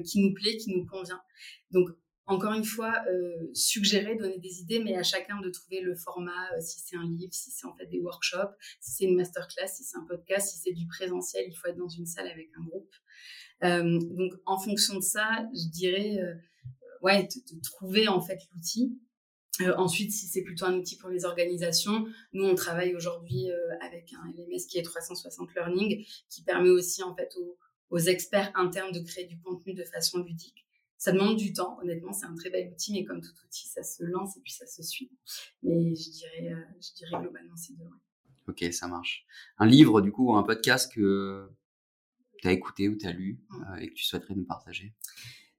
qui 0.04 0.20
nous 0.20 0.32
plaît, 0.32 0.56
qui 0.56 0.70
nous 0.76 0.86
convient. 0.86 1.20
Donc, 1.72 1.88
encore 2.26 2.52
une 2.54 2.64
fois, 2.64 3.04
euh, 3.08 3.50
suggérer, 3.54 4.16
donner 4.16 4.38
des 4.38 4.60
idées, 4.60 4.80
mais 4.80 4.96
à 4.96 5.04
chacun 5.04 5.40
de 5.40 5.48
trouver 5.48 5.80
le 5.80 5.94
format, 5.94 6.52
euh, 6.54 6.60
si 6.60 6.80
c'est 6.80 6.96
un 6.96 7.04
livre, 7.04 7.32
si 7.32 7.50
c'est 7.50 7.66
en 7.66 7.74
fait 7.76 7.86
des 7.86 8.00
workshops, 8.00 8.56
si 8.80 8.92
c'est 8.92 9.04
une 9.04 9.16
masterclass, 9.16 9.68
si 9.68 9.84
c'est 9.84 9.96
un 9.96 10.04
podcast, 10.04 10.52
si 10.52 10.58
c'est 10.58 10.72
du 10.72 10.86
présentiel, 10.88 11.46
il 11.48 11.54
faut 11.54 11.68
être 11.68 11.76
dans 11.76 11.88
une 11.88 12.06
salle 12.06 12.26
avec 12.26 12.50
un 12.58 12.64
groupe. 12.64 12.92
Euh, 13.62 14.00
donc, 14.00 14.32
en 14.44 14.58
fonction 14.58 14.96
de 14.96 15.02
ça, 15.02 15.46
je 15.54 15.70
dirais, 15.70 16.18
ouais, 17.02 17.22
de, 17.22 17.60
trouver 17.60 18.08
en 18.08 18.20
fait 18.20 18.40
l'outil. 18.52 18.98
ensuite, 19.76 20.10
si 20.10 20.26
c'est 20.26 20.42
plutôt 20.42 20.64
un 20.64 20.74
outil 20.74 20.98
pour 20.98 21.10
les 21.10 21.24
organisations, 21.24 22.06
nous 22.32 22.44
on 22.44 22.54
travaille 22.56 22.94
aujourd'hui 22.96 23.46
avec 23.80 24.12
un 24.12 24.32
LMS 24.32 24.66
qui 24.68 24.78
est 24.78 24.82
360 24.82 25.54
Learning, 25.54 26.04
qui 26.28 26.42
permet 26.42 26.70
aussi 26.70 27.02
en 27.02 27.14
fait 27.14 27.34
aux 27.90 27.98
experts 27.98 28.50
internes 28.56 28.92
de 28.92 29.00
créer 29.00 29.26
du 29.26 29.38
contenu 29.40 29.72
de 29.72 29.84
façon 29.84 30.18
ludique. 30.18 30.65
Ça 30.98 31.12
demande 31.12 31.36
du 31.36 31.52
temps, 31.52 31.78
honnêtement, 31.80 32.12
c'est 32.12 32.26
un 32.26 32.34
très 32.34 32.50
bel 32.50 32.70
outil, 32.72 32.92
mais 32.94 33.04
comme 33.04 33.20
tout 33.20 33.32
outil, 33.44 33.68
ça 33.68 33.82
se 33.82 34.02
lance 34.02 34.36
et 34.36 34.40
puis 34.40 34.52
ça 34.52 34.66
se 34.66 34.82
suit. 34.82 35.10
Mais 35.62 35.94
je 35.94 36.10
dirais, 36.10 36.52
euh, 36.52 36.64
je 36.80 36.94
dirais 36.94 37.20
globalement 37.20 37.56
ces 37.56 37.74
deux. 37.74 37.84
Ok, 38.48 38.64
ça 38.72 38.88
marche. 38.88 39.26
Un 39.58 39.66
livre, 39.66 40.00
du 40.00 40.10
coup, 40.10 40.32
ou 40.32 40.36
un 40.36 40.42
podcast 40.42 40.92
que 40.92 41.50
tu 42.38 42.48
as 42.48 42.52
écouté 42.52 42.88
ou 42.88 42.96
tu 42.96 43.06
as 43.06 43.12
lu 43.12 43.40
mmh. 43.48 43.62
euh, 43.62 43.76
et 43.76 43.88
que 43.88 43.94
tu 43.94 44.04
souhaiterais 44.04 44.34
nous 44.34 44.46
partager? 44.46 44.94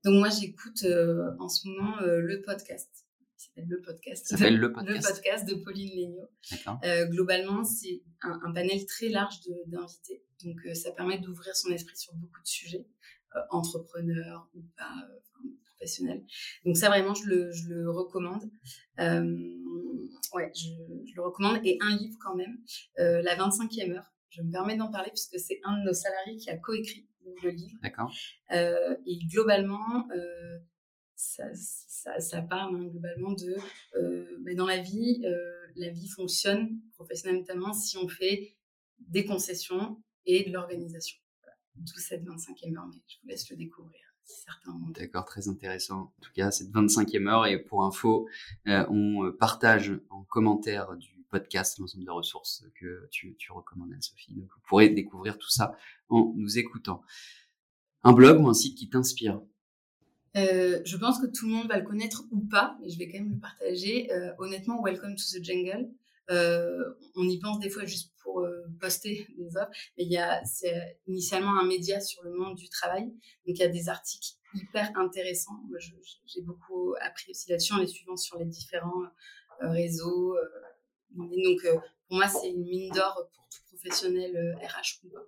Donc 0.03 0.15
moi, 0.15 0.29
j'écoute 0.29 0.83
euh, 0.83 1.31
en 1.39 1.49
ce 1.49 1.67
moment 1.67 1.97
le 2.01 2.41
podcast. 2.41 3.05
s'appelle 3.35 3.67
le 3.67 3.81
podcast. 3.81 4.25
Ça 4.25 4.37
s'appelle 4.37 4.57
le 4.57 4.71
podcast. 4.73 5.07
Le 5.07 5.13
podcast 5.13 5.47
de 5.47 5.55
Pauline 5.55 5.91
Legnaud. 5.95 7.09
globalement, 7.11 7.63
c'est 7.63 8.01
un, 8.21 8.39
un, 8.43 8.51
panel 8.51 8.85
très 8.87 9.09
large 9.09 9.35
d'invités. 9.67 10.23
Donc 10.43 10.59
ça 10.75 10.91
permet 10.91 11.19
d'ouvrir 11.19 11.55
son 11.55 11.69
esprit 11.69 11.97
sur 11.97 12.15
beaucoup 12.15 12.41
de 12.41 12.47
sujets. 12.47 12.87
Euh, 13.37 13.41
entrepreneur 13.49 14.49
ou 14.55 14.61
pas 14.77 14.93
euh, 15.09 15.49
professionnel. 15.65 16.23
Donc 16.65 16.77
ça 16.77 16.89
vraiment 16.89 17.13
je 17.13 17.25
le, 17.27 17.51
je 17.51 17.69
le 17.69 17.89
recommande. 17.89 18.43
Euh, 18.99 19.23
ouais, 20.33 20.51
je, 20.55 20.69
je, 21.05 21.15
le 21.15 21.21
recommande 21.21 21.59
et 21.63 21.77
un 21.81 21.95
livre 21.95 22.17
quand 22.19 22.35
même, 22.35 22.57
La 22.97 23.35
25e 23.35 23.93
heure. 23.93 24.11
Je 24.29 24.41
me 24.41 24.51
permets 24.51 24.75
d'en 24.75 24.91
parler 24.91 25.09
puisque 25.09 25.39
c'est 25.39 25.59
un 25.63 25.79
de 25.79 25.85
nos 25.85 25.93
salariés 25.93 26.37
qui 26.37 26.49
a 26.49 26.57
coécrit 26.57 27.07
le 27.43 27.49
livre. 27.49 27.77
D'accord. 27.81 28.11
Et 28.51 29.19
globalement, 29.31 30.07
ça, 31.15 31.43
ça, 31.53 32.19
ça, 32.19 32.41
parle 32.41 32.75
hein, 32.75 32.85
globalement 32.85 33.31
de 33.31 33.55
ben 34.41 34.55
dans 34.55 34.67
la 34.67 34.79
vie, 34.79 35.23
la 35.75 35.89
vie 35.89 36.07
fonctionne 36.09 36.79
professionnellement 36.93 37.41
notamment 37.41 37.73
si 37.73 37.97
on 37.97 38.07
fait 38.07 38.55
des 38.99 39.25
concessions 39.25 40.01
et 40.25 40.43
de 40.43 40.53
l'organisation 40.53 41.17
d'où 41.79 41.99
cette 41.99 42.23
25e 42.23 42.77
heure, 42.77 42.87
mais 42.87 43.01
je 43.07 43.17
vous 43.21 43.27
laisse 43.27 43.49
le 43.49 43.55
découvrir. 43.55 44.01
D'accord, 44.89 45.25
très 45.25 45.47
intéressant. 45.47 45.99
En 45.99 46.21
tout 46.21 46.31
cas, 46.33 46.51
cette 46.51 46.69
25e 46.69 47.27
heure, 47.27 47.45
et 47.45 47.59
pour 47.59 47.83
info, 47.85 48.27
euh, 48.67 48.85
on 48.89 49.25
euh, 49.25 49.31
partage 49.31 49.93
en 50.09 50.23
commentaire 50.23 50.95
du 50.97 51.25
podcast 51.29 51.79
l'ensemble 51.79 52.03
des 52.03 52.11
ressources 52.11 52.65
que 52.75 53.07
tu, 53.09 53.35
tu 53.37 53.51
recommandes, 53.51 53.93
Anne-Sophie. 53.93 54.33
Donc, 54.33 54.49
vous 54.53 54.61
pourrez 54.67 54.89
découvrir 54.89 55.37
tout 55.37 55.49
ça 55.49 55.77
en 56.09 56.33
nous 56.35 56.57
écoutant. 56.57 57.01
Un 58.03 58.13
blog 58.13 58.41
ou 58.41 58.47
un 58.47 58.53
site 58.53 58.77
qui 58.77 58.89
t'inspire? 58.89 59.41
Euh, 60.35 60.79
je 60.85 60.97
pense 60.97 61.19
que 61.19 61.25
tout 61.25 61.47
le 61.47 61.53
monde 61.53 61.67
va 61.67 61.77
le 61.77 61.85
connaître 61.85 62.23
ou 62.31 62.39
pas, 62.39 62.77
mais 62.81 62.89
je 62.89 62.97
vais 62.97 63.09
quand 63.09 63.19
même 63.19 63.31
le 63.31 63.39
partager. 63.39 64.11
Euh, 64.11 64.31
honnêtement, 64.37 64.81
Welcome 64.83 65.15
to 65.15 65.23
the 65.23 65.43
Jungle. 65.43 65.89
On 66.29 67.29
y 67.29 67.39
pense 67.39 67.59
des 67.59 67.69
fois 67.69 67.85
juste 67.85 68.13
pour 68.23 68.45
poster 68.79 69.27
des 69.37 69.57
offres, 69.57 69.71
mais 69.97 70.03
il 70.03 70.11
y 70.11 70.17
a 70.17 70.43
c'est 70.45 70.99
initialement 71.07 71.57
un 71.59 71.65
média 71.65 71.99
sur 71.99 72.23
le 72.23 72.33
monde 72.33 72.55
du 72.55 72.69
travail, 72.69 73.05
donc 73.05 73.57
il 73.57 73.59
y 73.59 73.63
a 73.63 73.69
des 73.69 73.89
articles 73.89 74.33
hyper 74.53 74.91
intéressants. 74.97 75.59
Moi, 75.69 75.79
j'ai 76.25 76.41
beaucoup 76.41 76.95
appris 77.01 77.31
aussi 77.31 77.49
là-dessus 77.49 77.73
en 77.73 77.77
les 77.77 77.87
suivant 77.87 78.17
sur 78.17 78.37
les 78.37 78.45
différents 78.45 79.03
réseaux. 79.59 80.35
donc 81.15 81.67
pour 82.07 82.17
moi, 82.17 82.27
c'est 82.27 82.49
une 82.49 82.63
mine 82.63 82.91
d'or 82.93 83.29
pour 83.33 83.47
tout 83.49 83.61
professionnel 83.69 84.57
RH 84.61 85.07
pas. 85.09 85.19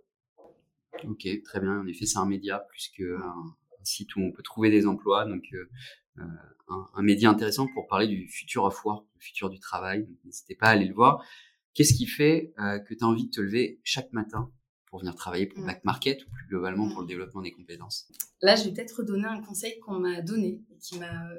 Ok, 1.04 1.28
très 1.44 1.60
bien. 1.60 1.80
En 1.80 1.88
effet, 1.88 2.06
c'est 2.06 2.18
un 2.18 2.26
média 2.26 2.60
plus 2.60 2.90
qu'un 2.90 3.06
un 3.06 3.56
site 3.84 4.16
où 4.16 4.22
on 4.22 4.32
peut 4.32 4.44
trouver 4.44 4.70
des 4.70 4.86
emplois. 4.86 5.28
Euh, 5.28 5.40
euh, 5.54 5.70
un, 6.20 6.88
un, 6.94 7.02
média 7.02 7.30
intéressant 7.30 7.68
pour 7.74 7.88
parler 7.88 8.08
du 8.08 8.28
futur 8.28 8.64
of 8.64 8.86
work, 8.86 9.06
du 9.14 9.20
futur 9.20 9.50
du 9.50 9.60
travail. 9.60 10.08
N'hésitez 10.26 10.56
pas 10.56 10.68
à 10.68 10.70
aller 10.72 10.86
le 10.86 10.94
voir. 10.94 11.24
Qu'est-ce 11.74 11.94
qui 11.94 12.08
fait 12.08 12.54
euh, 12.60 12.80
que 12.80 12.94
tu 12.94 13.04
as 13.04 13.08
envie 13.08 13.26
de 13.26 13.32
te 13.32 13.42
lever 13.42 13.80
chaque 13.84 14.12
matin 14.14 14.52
pour 14.88 15.00
venir 15.00 15.16
travailler 15.16 15.46
pour 15.46 15.64
Back 15.64 15.84
Market 15.84 16.26
ou 16.26 16.30
plus 16.32 16.48
globalement 16.48 16.90
pour 16.92 17.02
le 17.02 17.08
développement 17.08 17.42
des 17.42 17.52
compétences? 17.52 18.12
Là, 18.42 18.56
je 18.56 18.66
vais 18.66 18.74
peut-être 18.74 18.98
redonner 18.98 19.28
un 19.28 19.42
conseil 19.42 19.80
qu'on 19.80 20.00
m'a 20.00 20.22
donné 20.22 20.62
et 20.72 20.78
qui 20.78 20.98
m'a 20.98 21.30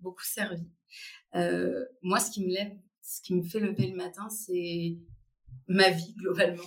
beaucoup 0.00 0.24
servi. 0.24 0.66
Euh, 1.34 1.84
moi, 2.02 2.20
ce 2.20 2.30
qui 2.30 2.44
me 2.44 2.52
lève, 2.52 2.72
ce 3.02 3.22
qui 3.22 3.34
me 3.34 3.42
fait 3.42 3.60
lever 3.60 3.88
le 3.88 3.96
matin, 3.96 4.28
c'est 4.28 4.96
ma 5.68 5.90
vie 5.90 6.14
globalement. 6.16 6.62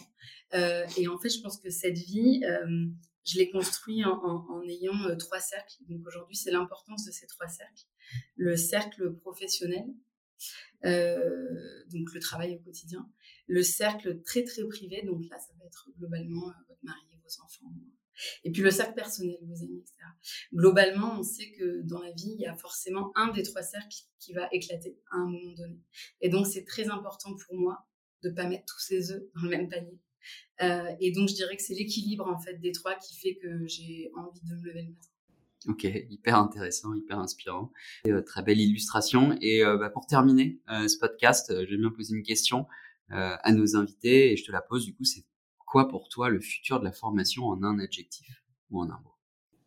Euh, 0.54 0.86
et 0.98 1.08
en 1.08 1.18
fait, 1.18 1.30
je 1.30 1.42
pense 1.42 1.58
que 1.58 1.70
cette 1.70 1.98
vie, 1.98 2.42
euh, 2.46 2.88
je 3.26 3.38
l'ai 3.38 3.50
construite 3.50 4.06
en, 4.06 4.22
en, 4.24 4.46
en, 4.50 4.68
ayant 4.68 5.00
euh, 5.06 5.16
trois 5.16 5.40
cercles. 5.40 5.76
Donc 5.88 6.06
aujourd'hui, 6.06 6.36
c'est 6.36 6.52
l'importance 6.52 7.06
de 7.06 7.12
ces 7.12 7.28
trois 7.28 7.48
cercles. 7.48 7.86
Le 8.36 8.56
cercle 8.56 9.14
professionnel, 9.16 9.86
euh, 10.86 11.84
donc 11.92 12.14
le 12.14 12.20
travail 12.20 12.56
au 12.56 12.60
quotidien. 12.60 13.10
Le 13.48 13.64
cercle 13.64 14.22
très 14.24 14.44
très 14.44 14.64
privé, 14.68 15.04
donc 15.06 15.22
là, 15.30 15.38
ça 15.40 15.54
va 15.60 15.66
être 15.66 15.90
globalement 15.98 16.52
votre 16.68 16.84
mari, 16.84 17.02
vos 17.24 17.44
enfants. 17.44 17.74
Et 18.44 18.52
puis 18.52 18.62
le 18.62 18.72
cercle 18.72 18.94
personnel, 18.94 19.38
vos 19.42 19.64
amis, 19.64 19.80
etc. 19.80 19.96
Globalement, 20.54 21.20
on 21.20 21.24
sait 21.24 21.52
que 21.52 21.82
dans 21.84 22.00
la 22.00 22.12
vie, 22.12 22.36
il 22.38 22.42
y 22.42 22.46
a 22.46 22.56
forcément 22.56 23.12
un 23.16 23.32
des 23.32 23.44
trois 23.44 23.64
cercles 23.64 23.98
qui 24.20 24.34
va 24.34 24.48
éclater 24.52 25.00
à 25.12 25.18
un 25.18 25.26
moment 25.26 25.54
donné. 25.54 25.80
Et 26.22 26.30
donc, 26.30 26.46
c'est 26.48 26.64
très 26.64 26.90
important 26.90 27.36
pour 27.36 27.56
moi 27.56 27.88
de 28.22 28.30
pas 28.30 28.48
mettre 28.48 28.66
tous 28.66 28.80
ses 28.80 29.12
œufs 29.12 29.24
dans 29.36 29.42
le 29.44 29.50
même 29.50 29.70
panier. 29.70 30.00
Euh, 30.62 30.84
et 31.00 31.12
donc, 31.12 31.30
je 31.30 31.36
dirais 31.36 31.56
que 31.56 31.64
c'est 31.64 31.76
l'équilibre 31.76 32.28
en 32.28 32.40
fait 32.40 32.60
des 32.60 32.72
trois 32.72 32.96
qui 32.96 33.18
fait 33.18 33.36
que 33.36 33.68
j'ai 33.68 34.12
envie 34.16 34.40
de 34.42 34.56
me 34.56 34.56
lever 34.56 34.84
le 34.84 34.90
matin. 34.90 35.10
Ok, 35.68 35.86
hyper 36.10 36.38
intéressant, 36.38 36.94
hyper 36.94 37.20
inspirant. 37.20 37.72
Euh, 38.08 38.22
très 38.22 38.44
belle 38.44 38.60
illustration. 38.60 39.38
Et 39.42 39.64
euh, 39.64 39.78
bah, 39.78 39.90
pour 39.90 40.06
terminer 40.06 40.60
ce 40.68 40.98
podcast, 40.98 41.52
euh, 41.52 41.66
j'ai 41.70 41.78
bien 41.78 41.90
posé 41.90 42.16
une 42.16 42.24
question 42.24 42.68
à 43.10 43.52
nos 43.52 43.76
invités 43.76 44.32
et 44.32 44.38
je 44.38 44.44
te 44.44 44.52
la 44.52 44.62
pose 44.62 44.86
du 44.86 44.96
coup. 44.96 45.04
C'est 45.04 45.24
quoi 45.68 45.88
pour 45.88 46.10
toi 46.10 46.30
le 46.30 46.42
futur 46.42 46.80
de 46.80 46.84
la 46.84 46.92
formation 46.92 47.46
en 47.46 47.62
un 47.62 47.78
adjectif 47.78 48.44
ou 48.72 48.82
en 48.82 48.90
un 48.90 49.00
mot? 49.04 49.14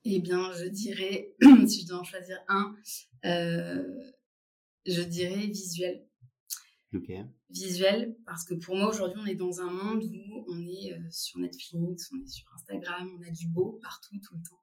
Eh 0.04 0.18
bien, 0.18 0.52
je 0.52 0.64
dirais, 0.64 1.36
si 1.68 1.82
je 1.82 1.86
dois 1.86 2.00
en 2.00 2.04
choisir 2.04 2.38
un, 2.48 2.74
je 3.22 5.02
dirais 5.02 5.46
visuel. 5.46 6.04
Visuel, 7.50 8.16
parce 8.24 8.44
que 8.44 8.54
pour 8.54 8.76
moi 8.76 8.88
aujourd'hui 8.88 9.20
on 9.22 9.26
est 9.26 9.34
dans 9.34 9.60
un 9.60 9.70
monde 9.70 10.04
où 10.04 10.44
on 10.48 10.60
est 10.66 10.92
euh, 10.92 11.10
sur 11.10 11.38
Netflix, 11.40 12.10
on 12.12 12.22
est 12.22 12.28
sur 12.28 12.46
Instagram, 12.54 13.10
on 13.18 13.22
a 13.22 13.30
du 13.30 13.48
beau 13.48 13.78
partout, 13.82 14.16
tout 14.22 14.34
le 14.34 14.42
temps. 14.48 14.62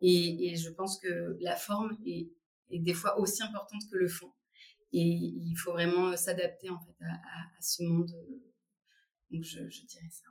Et, 0.00 0.48
et 0.48 0.56
je 0.56 0.70
pense 0.70 0.98
que 0.98 1.36
la 1.40 1.56
forme 1.56 1.96
est, 2.06 2.30
est, 2.70 2.78
des 2.78 2.94
fois 2.94 3.18
aussi 3.18 3.42
importante 3.42 3.82
que 3.90 3.96
le 3.96 4.08
fond. 4.08 4.32
Et 4.92 5.02
il 5.02 5.54
faut 5.54 5.72
vraiment 5.72 6.16
s'adapter 6.16 6.70
en 6.70 6.80
fait 6.80 6.96
à, 7.04 7.12
à, 7.12 7.60
ce 7.60 7.82
monde. 7.84 8.10
Donc 9.30 9.44
je, 9.44 9.68
je 9.68 9.84
dirais 9.84 10.08
ça. 10.10 10.26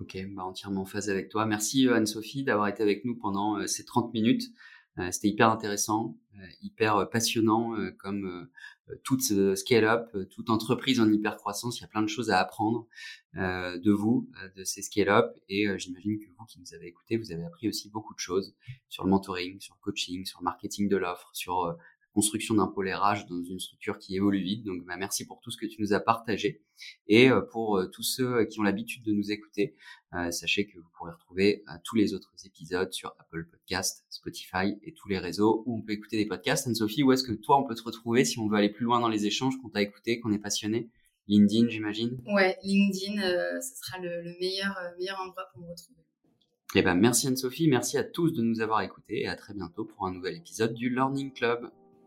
Ok, 0.00 0.16
bah 0.34 0.44
entièrement 0.44 0.82
en 0.82 0.86
phase 0.86 1.10
avec 1.10 1.28
toi. 1.28 1.44
Merci 1.44 1.86
euh, 1.86 1.94
Anne-Sophie 1.94 2.44
d'avoir 2.44 2.68
été 2.68 2.82
avec 2.82 3.04
nous 3.04 3.16
pendant 3.16 3.58
euh, 3.58 3.66
ces 3.66 3.84
30 3.84 4.12
minutes. 4.12 4.44
C'était 5.12 5.28
hyper 5.28 5.48
intéressant, 5.50 6.18
hyper 6.60 7.08
passionnant 7.08 7.76
comme 8.00 8.50
toute 9.04 9.22
scale-up, 9.56 10.14
toute 10.30 10.50
entreprise 10.50 11.00
en 11.00 11.10
hyper 11.10 11.36
croissance, 11.36 11.78
il 11.78 11.82
y 11.82 11.84
a 11.84 11.88
plein 11.88 12.02
de 12.02 12.08
choses 12.08 12.30
à 12.30 12.38
apprendre 12.38 12.86
euh, 13.36 13.78
de 13.78 13.92
vous, 13.92 14.30
de 14.56 14.64
ces 14.64 14.82
scale-up, 14.82 15.36
et 15.48 15.66
j'imagine 15.78 16.18
que 16.18 16.26
vous 16.26 16.44
qui 16.46 16.60
nous 16.60 16.74
avez 16.74 16.86
écoutés, 16.86 17.16
vous 17.16 17.32
avez 17.32 17.44
appris 17.44 17.68
aussi 17.68 17.90
beaucoup 17.90 18.14
de 18.14 18.18
choses 18.18 18.54
sur 18.88 19.04
le 19.04 19.10
mentoring, 19.10 19.60
sur 19.60 19.74
le 19.74 19.82
coaching, 19.82 20.24
sur 20.24 20.40
le 20.40 20.44
marketing 20.44 20.88
de 20.88 20.96
l'offre, 20.96 21.30
sur 21.34 21.76
construction 22.12 22.54
d'un 22.54 22.66
RH 22.66 23.26
dans 23.28 23.42
une 23.42 23.60
structure 23.60 23.98
qui 23.98 24.16
évolue 24.16 24.42
vite. 24.42 24.64
Donc, 24.64 24.84
bah, 24.84 24.96
merci 24.96 25.26
pour 25.26 25.40
tout 25.40 25.50
ce 25.50 25.56
que 25.56 25.66
tu 25.66 25.80
nous 25.80 25.92
as 25.92 26.00
partagé. 26.00 26.62
Et 27.06 27.30
euh, 27.30 27.40
pour 27.40 27.78
euh, 27.78 27.86
tous 27.86 28.02
ceux 28.02 28.44
qui 28.46 28.60
ont 28.60 28.62
l'habitude 28.62 29.04
de 29.04 29.12
nous 29.12 29.30
écouter, 29.30 29.76
euh, 30.14 30.30
sachez 30.30 30.66
que 30.66 30.78
vous 30.78 30.88
pourrez 30.96 31.12
retrouver 31.12 31.62
tous 31.84 31.96
les 31.96 32.14
autres 32.14 32.32
épisodes 32.44 32.92
sur 32.92 33.14
Apple 33.18 33.46
Podcast, 33.50 34.04
Spotify 34.08 34.76
et 34.82 34.94
tous 34.94 35.08
les 35.08 35.18
réseaux 35.18 35.62
où 35.66 35.76
on 35.76 35.82
peut 35.82 35.92
écouter 35.92 36.16
des 36.16 36.26
podcasts. 36.26 36.66
Anne-Sophie, 36.66 37.02
où 37.02 37.12
est-ce 37.12 37.24
que 37.24 37.32
toi, 37.32 37.58
on 37.60 37.64
peut 37.66 37.74
te 37.74 37.82
retrouver 37.82 38.24
si 38.24 38.38
on 38.38 38.48
veut 38.48 38.56
aller 38.56 38.72
plus 38.72 38.84
loin 38.84 39.00
dans 39.00 39.08
les 39.08 39.26
échanges, 39.26 39.54
qu'on 39.62 39.68
t'a 39.68 39.82
écouté, 39.82 40.20
qu'on 40.20 40.32
est 40.32 40.38
passionné? 40.38 40.90
LinkedIn, 41.28 41.68
j'imagine? 41.68 42.22
Ouais, 42.26 42.56
LinkedIn, 42.64 43.20
ce 43.60 43.76
sera 43.76 43.98
le, 44.00 44.22
le 44.22 44.34
meilleur, 44.40 44.74
meilleur 44.98 45.20
endroit 45.20 45.44
pour 45.52 45.62
me 45.62 45.68
retrouver. 45.68 46.00
Eh 46.74 46.82
ben, 46.82 46.94
merci 46.94 47.26
Anne-Sophie, 47.26 47.66
merci 47.68 47.96
à 47.96 48.04
tous 48.04 48.30
de 48.32 48.42
nous 48.42 48.60
avoir 48.60 48.82
écoutés 48.82 49.22
et 49.22 49.26
à 49.26 49.36
très 49.36 49.54
bientôt 49.54 49.86
pour 49.86 50.06
un 50.06 50.12
nouvel 50.12 50.36
épisode 50.36 50.74
du 50.74 50.90
Learning 50.90 51.32
Club. 51.32 51.70